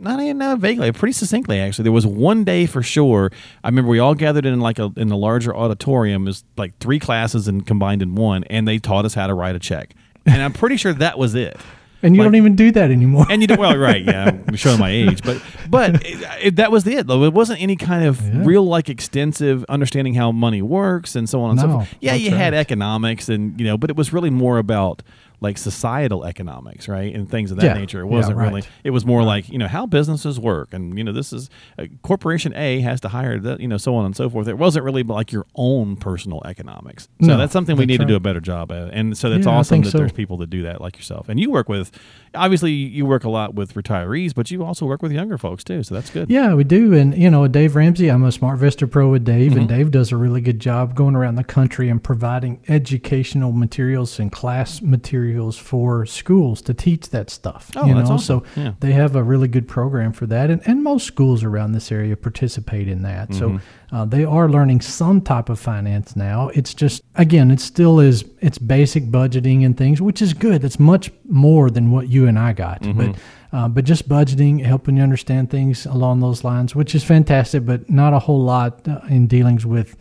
not 0.00 0.20
even 0.20 0.38
no, 0.38 0.52
uh, 0.52 0.56
vaguely, 0.56 0.90
pretty 0.92 1.12
succinctly 1.12 1.60
actually. 1.60 1.84
There 1.84 1.92
was 1.92 2.06
one 2.06 2.44
day 2.44 2.66
for 2.66 2.82
sure. 2.82 3.30
I 3.62 3.68
remember 3.68 3.90
we 3.90 3.98
all 3.98 4.14
gathered 4.14 4.46
in 4.46 4.58
like 4.60 4.78
a 4.78 4.92
in 4.96 5.08
the 5.08 5.16
larger 5.16 5.54
auditorium. 5.54 6.22
It 6.22 6.26
was 6.26 6.44
like 6.56 6.76
three 6.78 6.98
classes 6.98 7.46
and 7.48 7.66
combined 7.66 8.02
in 8.02 8.14
one, 8.14 8.44
and 8.44 8.66
they 8.66 8.78
taught 8.78 9.04
us 9.04 9.14
how 9.14 9.26
to 9.26 9.34
write 9.34 9.54
a 9.54 9.60
check. 9.60 9.94
And 10.26 10.42
I'm 10.42 10.52
pretty 10.52 10.76
sure 10.76 10.92
that 10.94 11.18
was 11.18 11.34
it. 11.34 11.56
And 12.02 12.14
you 12.16 12.22
Like- 12.22 12.28
don't 12.28 12.36
even 12.36 12.56
do 12.56 12.72
that 12.72 12.90
anymore. 12.90 13.26
And 13.28 13.42
you 13.42 13.46
do 13.46 13.56
well, 13.58 13.76
right? 13.76 14.02
Yeah, 14.02 14.30
I'm 14.48 14.56
showing 14.56 14.78
my 14.80 14.88
age, 14.88 15.22
but 15.22 15.42
but 15.68 15.96
it, 16.02 16.26
it, 16.42 16.56
that 16.56 16.72
was 16.72 16.86
it. 16.86 17.06
Though 17.06 17.24
it 17.24 17.34
wasn't 17.34 17.60
any 17.60 17.76
kind 17.76 18.06
of 18.06 18.22
Yeah. 18.22 18.40
real 18.42 18.64
like 18.64 18.88
extensive 18.88 19.66
understanding 19.68 20.14
how 20.14 20.32
money 20.32 20.62
works 20.62 21.14
and 21.14 21.28
so 21.28 21.42
on 21.42 21.50
and 21.50 21.60
so 21.60 21.68
forth. 21.68 21.94
Yeah, 22.00 22.14
you 22.14 22.30
had 22.30 22.54
economics 22.54 23.28
and 23.28 23.60
you 23.60 23.66
know, 23.66 23.76
but 23.76 23.90
it 23.90 23.96
was 23.96 24.14
really 24.14 24.30
more 24.30 24.56
about 24.56 25.02
like 25.42 25.56
societal 25.58 26.24
economics, 26.24 26.86
right, 26.88 27.14
and 27.14 27.28
things 27.30 27.50
of 27.50 27.56
that 27.58 27.64
Yeah. 27.66 27.72
nature. 27.74 28.00
It 28.00 28.06
wasn't 28.06 28.36
right. 28.36 28.48
really. 28.48 28.62
It 28.84 28.90
was 28.90 29.06
more 29.06 29.22
like 29.22 29.48
you 29.48 29.58
know 29.58 29.68
how 29.68 29.86
businesses 29.86 30.38
work, 30.38 30.74
and 30.74 30.96
you 30.98 31.04
know 31.04 31.12
this 31.12 31.32
is 31.32 31.48
uh, 31.78 31.86
corporation 32.02 32.52
A 32.54 32.80
has 32.80 33.00
to 33.02 33.08
hire 33.08 33.38
that, 33.38 33.60
you 33.60 33.68
know, 33.68 33.76
so 33.78 33.94
on 33.94 34.04
and 34.04 34.14
so 34.14 34.28
forth. 34.28 34.48
It 34.48 34.58
wasn't 34.58 34.84
really 34.84 35.02
like 35.02 35.32
your 35.32 35.46
own 35.54 35.96
personal 35.96 36.42
economics. 36.44 37.08
So 37.22 37.28
No, 37.28 37.36
that's 37.38 37.52
something 37.52 37.76
we 37.76 37.84
that's 37.84 37.88
need 37.88 38.00
to 38.00 38.06
do 38.06 38.16
a 38.16 38.20
better 38.20 38.40
job 38.40 38.70
at, 38.72 38.92
and 38.92 39.16
so 39.16 39.30
that's 39.30 39.46
Yeah, 39.46 39.52
awesome 39.52 39.80
that 39.82 39.90
so. 39.90 39.98
there's 39.98 40.12
people 40.12 40.36
that 40.38 40.50
do 40.50 40.62
that 40.64 40.80
like 40.80 40.96
yourself, 40.96 41.28
and 41.28 41.40
you 41.40 41.50
work 41.50 41.68
with. 41.68 41.90
Obviously, 42.34 42.70
you 42.70 43.06
work 43.06 43.24
a 43.24 43.28
lot 43.30 43.54
with 43.56 43.74
retirees, 43.74 44.32
but 44.34 44.50
you 44.52 44.62
also 44.64 44.86
work 44.86 45.02
with 45.02 45.10
younger 45.10 45.36
folks 45.36 45.64
too. 45.64 45.82
So 45.82 45.96
that's 45.96 46.10
good. 46.10 46.30
Yeah, 46.30 46.54
we 46.54 46.62
do. 46.62 46.94
And, 46.94 47.16
you 47.16 47.28
know, 47.28 47.48
Dave 47.48 47.74
Ramsey, 47.74 48.08
I'm 48.08 48.22
a 48.22 48.28
SmartVestor 48.28 48.88
Pro 48.88 49.08
with 49.08 49.24
Dave, 49.24 49.50
Mm-hmm. 49.50 49.58
and 49.60 49.68
Dave 49.68 49.90
does 49.90 50.12
a 50.12 50.16
really 50.16 50.40
good 50.40 50.60
job 50.60 50.94
going 50.94 51.16
around 51.16 51.34
the 51.34 51.42
country 51.44 51.88
and 51.88 52.00
providing 52.00 52.60
educational 52.68 53.50
materials 53.50 54.18
and 54.20 54.30
class 54.30 54.80
materials 54.80 55.29
for 55.58 56.06
schools 56.06 56.62
to 56.62 56.74
teach 56.74 57.10
that 57.10 57.30
stuff. 57.30 57.70
Oh, 57.76 57.86
you 57.86 57.94
that's 57.94 58.08
know, 58.08 58.14
awesome. 58.16 58.42
so 58.54 58.60
Yeah. 58.60 58.72
they 58.80 58.92
have 58.92 59.16
a 59.16 59.22
really 59.22 59.48
good 59.48 59.66
program 59.68 60.12
for 60.12 60.26
that. 60.26 60.50
And, 60.50 60.60
and 60.66 60.82
most 60.82 61.06
schools 61.06 61.44
around 61.44 61.72
this 61.72 61.90
area 61.92 62.16
participate 62.16 62.88
in 62.88 63.02
that. 63.02 63.30
Mm-hmm. 63.30 63.56
So 63.58 63.60
uh, 63.96 64.04
they 64.04 64.24
are 64.24 64.48
learning 64.48 64.80
some 64.80 65.20
type 65.20 65.48
of 65.48 65.58
finance 65.58 66.16
now. 66.16 66.48
It's 66.48 66.74
just, 66.74 67.02
again, 67.16 67.50
it 67.50 67.60
still 67.60 68.00
is, 68.00 68.24
it's 68.40 68.58
basic 68.58 69.04
budgeting 69.04 69.64
and 69.64 69.76
things, 69.76 70.00
which 70.00 70.22
is 70.22 70.32
good. 70.34 70.62
That's 70.62 70.78
much 70.78 71.10
more 71.28 71.70
than 71.70 71.90
what 71.90 72.08
you 72.08 72.26
and 72.26 72.38
I 72.38 72.52
got. 72.52 72.82
Mm-hmm. 72.82 72.98
But 73.12 73.18
uh, 73.52 73.66
but 73.68 73.84
just 73.84 74.08
budgeting, 74.08 74.64
helping 74.64 74.96
you 74.96 75.02
understand 75.02 75.50
things 75.50 75.84
along 75.84 76.20
those 76.20 76.44
lines, 76.44 76.76
which 76.76 76.94
is 76.94 77.02
fantastic, 77.02 77.66
but 77.66 77.90
not 77.90 78.12
a 78.12 78.18
whole 78.20 78.40
lot 78.40 78.86
uh, 78.86 79.00
in 79.08 79.26
dealings 79.26 79.66
with 79.66 79.96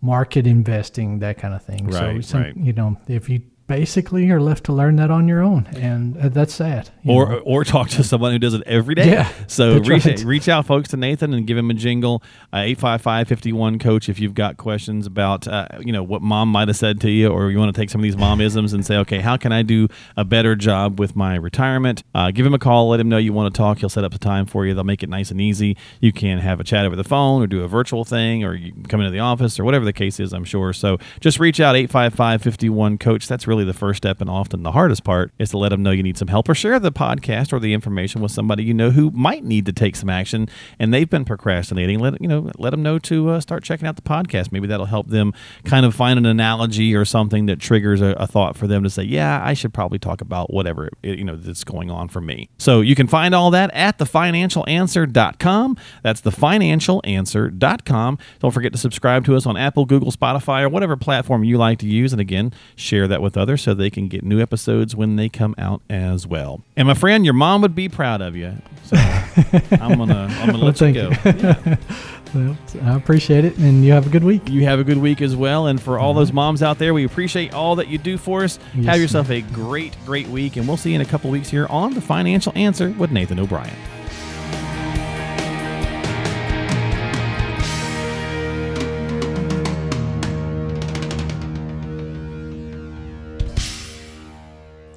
market 0.00 0.46
investing, 0.46 1.18
that 1.18 1.36
kind 1.38 1.52
of 1.54 1.62
thing. 1.62 1.92
so, 1.92 2.00
Right, 2.00 2.24
some- 2.24 2.40
right. 2.42 2.56
you 2.56 2.72
know, 2.72 2.96
if 3.06 3.28
you 3.28 3.42
basically 3.66 4.30
are 4.30 4.40
left 4.40 4.64
to 4.64 4.72
learn 4.72 4.96
that 4.96 5.10
on 5.10 5.26
your 5.26 5.40
own, 5.40 5.66
and 5.74 6.16
uh, 6.18 6.28
that's 6.28 6.54
sad. 6.54 6.90
Or, 7.06 7.28
know. 7.28 7.38
or 7.38 7.64
talk 7.64 7.88
to 7.90 8.04
someone 8.04 8.32
who 8.32 8.38
does 8.38 8.54
it 8.54 8.62
every 8.66 8.94
day. 8.94 9.10
Yeah, 9.10 9.32
So 9.46 9.78
reach, 9.78 10.04
right. 10.04 10.20
reach 10.20 10.48
out, 10.48 10.66
folks, 10.66 10.90
to 10.90 10.96
Nathan 10.96 11.32
and 11.32 11.46
give 11.46 11.56
him 11.56 11.70
a 11.70 11.74
jingle. 11.74 12.22
Uh, 12.52 12.58
855-51 12.58 13.80
coach 13.80 14.08
if 14.08 14.18
you've 14.18 14.34
got 14.34 14.56
questions 14.56 15.06
about 15.06 15.48
uh, 15.48 15.66
you 15.80 15.92
know 15.92 16.02
what 16.02 16.22
mom 16.22 16.50
might 16.50 16.68
have 16.68 16.76
said 16.76 17.00
to 17.02 17.10
you, 17.10 17.28
or 17.28 17.50
you 17.50 17.58
want 17.58 17.74
to 17.74 17.80
take 17.80 17.90
some 17.90 18.00
of 18.00 18.02
these 18.02 18.16
momisms 18.16 18.74
and 18.74 18.84
say, 18.84 18.96
okay, 18.98 19.20
how 19.20 19.36
can 19.36 19.52
I 19.52 19.62
do 19.62 19.88
a 20.16 20.24
better 20.24 20.54
job 20.54 20.98
with 20.98 21.16
my 21.16 21.36
retirement? 21.36 22.02
Uh, 22.14 22.30
give 22.30 22.44
him 22.44 22.54
a 22.54 22.58
call. 22.58 22.88
Let 22.88 23.00
him 23.00 23.08
know 23.08 23.18
you 23.18 23.32
want 23.32 23.54
to 23.54 23.56
talk. 23.56 23.78
He'll 23.78 23.88
set 23.88 24.04
up 24.04 24.12
the 24.12 24.18
time 24.18 24.46
for 24.46 24.66
you. 24.66 24.74
They'll 24.74 24.84
make 24.84 25.02
it 25.02 25.08
nice 25.08 25.30
and 25.30 25.40
easy. 25.40 25.76
You 26.00 26.12
can 26.12 26.38
have 26.38 26.60
a 26.60 26.64
chat 26.64 26.84
over 26.84 26.96
the 26.96 27.04
phone 27.04 27.42
or 27.42 27.46
do 27.46 27.62
a 27.62 27.68
virtual 27.68 28.04
thing, 28.04 28.44
or 28.44 28.54
you 28.54 28.72
can 28.72 28.84
come 28.86 29.00
into 29.00 29.10
the 29.10 29.20
office 29.20 29.58
or 29.58 29.64
whatever 29.64 29.84
the 29.84 29.92
case 29.92 30.20
is. 30.20 30.32
I'm 30.32 30.44
sure. 30.44 30.72
So 30.72 30.98
just 31.20 31.38
reach 31.38 31.60
out 31.60 31.74
855-51 31.76 33.00
coach. 33.00 33.26
That's 33.26 33.46
really 33.46 33.53
the 33.62 33.72
first 33.72 33.98
step 33.98 34.20
and 34.20 34.28
often 34.28 34.64
the 34.64 34.72
hardest 34.72 35.04
part 35.04 35.30
is 35.38 35.50
to 35.50 35.58
let 35.58 35.68
them 35.68 35.84
know 35.84 35.92
you 35.92 36.02
need 36.02 36.18
some 36.18 36.28
help 36.28 36.48
or 36.48 36.54
share 36.54 36.80
the 36.80 36.90
podcast 36.90 37.52
or 37.52 37.60
the 37.60 37.72
information 37.72 38.20
with 38.20 38.32
somebody 38.32 38.64
you 38.64 38.74
know 38.74 38.90
who 38.90 39.12
might 39.12 39.44
need 39.44 39.66
to 39.66 39.72
take 39.72 39.94
some 39.94 40.10
action 40.10 40.48
and 40.78 40.92
they've 40.92 41.08
been 41.08 41.24
procrastinating. 41.24 41.98
Let 41.98 42.20
you 42.20 42.28
know, 42.28 42.50
let 42.58 42.70
them 42.70 42.82
know 42.82 42.98
to 43.00 43.30
uh, 43.30 43.40
start 43.40 43.62
checking 43.64 43.86
out 43.86 43.96
the 43.96 44.02
podcast. 44.02 44.52
Maybe 44.52 44.66
that'll 44.66 44.86
help 44.86 45.08
them 45.08 45.32
kind 45.64 45.84
of 45.86 45.94
find 45.94 46.18
an 46.18 46.26
analogy 46.26 46.94
or 46.94 47.04
something 47.04 47.46
that 47.46 47.60
triggers 47.60 48.00
a, 48.00 48.14
a 48.18 48.26
thought 48.26 48.56
for 48.56 48.66
them 48.66 48.82
to 48.82 48.90
say, 48.90 49.02
"Yeah, 49.02 49.40
I 49.44 49.54
should 49.54 49.72
probably 49.74 49.98
talk 49.98 50.20
about 50.20 50.52
whatever 50.52 50.90
it, 51.02 51.18
you 51.18 51.24
know 51.24 51.36
that's 51.36 51.64
going 51.64 51.90
on 51.90 52.08
for 52.08 52.20
me." 52.20 52.48
So 52.58 52.80
you 52.80 52.94
can 52.94 53.06
find 53.06 53.34
all 53.34 53.50
that 53.50 53.70
at 53.74 53.98
thefinancialanswer.com. 53.98 55.76
That's 56.02 56.20
thefinancialanswer.com. 56.22 58.18
Don't 58.38 58.50
forget 58.50 58.72
to 58.72 58.78
subscribe 58.78 59.24
to 59.26 59.36
us 59.36 59.46
on 59.46 59.56
Apple, 59.56 59.84
Google, 59.84 60.12
Spotify, 60.12 60.62
or 60.62 60.68
whatever 60.68 60.96
platform 60.96 61.44
you 61.44 61.58
like 61.58 61.78
to 61.80 61.86
use. 61.86 62.12
And 62.12 62.20
again, 62.20 62.52
share 62.76 63.08
that 63.08 63.22
with 63.22 63.36
others 63.44 63.62
so 63.62 63.74
they 63.74 63.90
can 63.90 64.08
get 64.08 64.24
new 64.24 64.40
episodes 64.40 64.96
when 64.96 65.16
they 65.16 65.28
come 65.28 65.54
out 65.58 65.82
as 65.88 66.26
well. 66.26 66.62
And 66.76 66.88
my 66.88 66.94
friend, 66.94 67.24
your 67.24 67.34
mom 67.34 67.62
would 67.62 67.74
be 67.74 67.88
proud 67.88 68.20
of 68.20 68.34
you. 68.34 68.54
So 68.84 68.96
I'm 69.70 69.96
gonna 69.98 70.26
I'm 70.40 70.46
gonna 70.46 70.52
Well, 70.58 70.66
let 70.66 70.80
you 70.80 70.92
go. 70.92 71.10
you. 71.10 71.16
Yeah. 71.24 71.76
Well, 72.34 72.56
I 72.82 72.96
appreciate 72.96 73.44
it, 73.44 73.56
and 73.58 73.84
you 73.84 73.92
have 73.92 74.08
a 74.08 74.10
good 74.10 74.24
week. 74.24 74.48
You 74.48 74.64
have 74.64 74.80
a 74.80 74.82
good 74.84 74.98
week 74.98 75.22
as 75.22 75.36
well. 75.36 75.68
And 75.68 75.80
for 75.80 76.00
all 76.00 76.14
those 76.14 76.32
moms 76.32 76.64
out 76.64 76.78
there, 76.80 76.92
we 76.92 77.04
appreciate 77.04 77.54
all 77.54 77.76
that 77.76 77.86
you 77.86 77.96
do 77.96 78.18
for 78.18 78.42
us. 78.42 78.58
Yes, 78.74 78.86
have 78.86 79.00
yourself 79.00 79.30
a 79.30 79.42
great, 79.42 79.96
great 80.04 80.26
week. 80.26 80.56
And 80.56 80.66
we'll 80.66 80.76
see 80.76 80.88
you 80.90 80.96
in 80.96 81.00
a 81.00 81.04
couple 81.04 81.30
weeks 81.30 81.48
here 81.48 81.68
on 81.70 81.94
The 81.94 82.00
Financial 82.00 82.52
Answer 82.56 82.90
with 82.98 83.12
Nathan 83.12 83.38
O'Brien. 83.38 83.70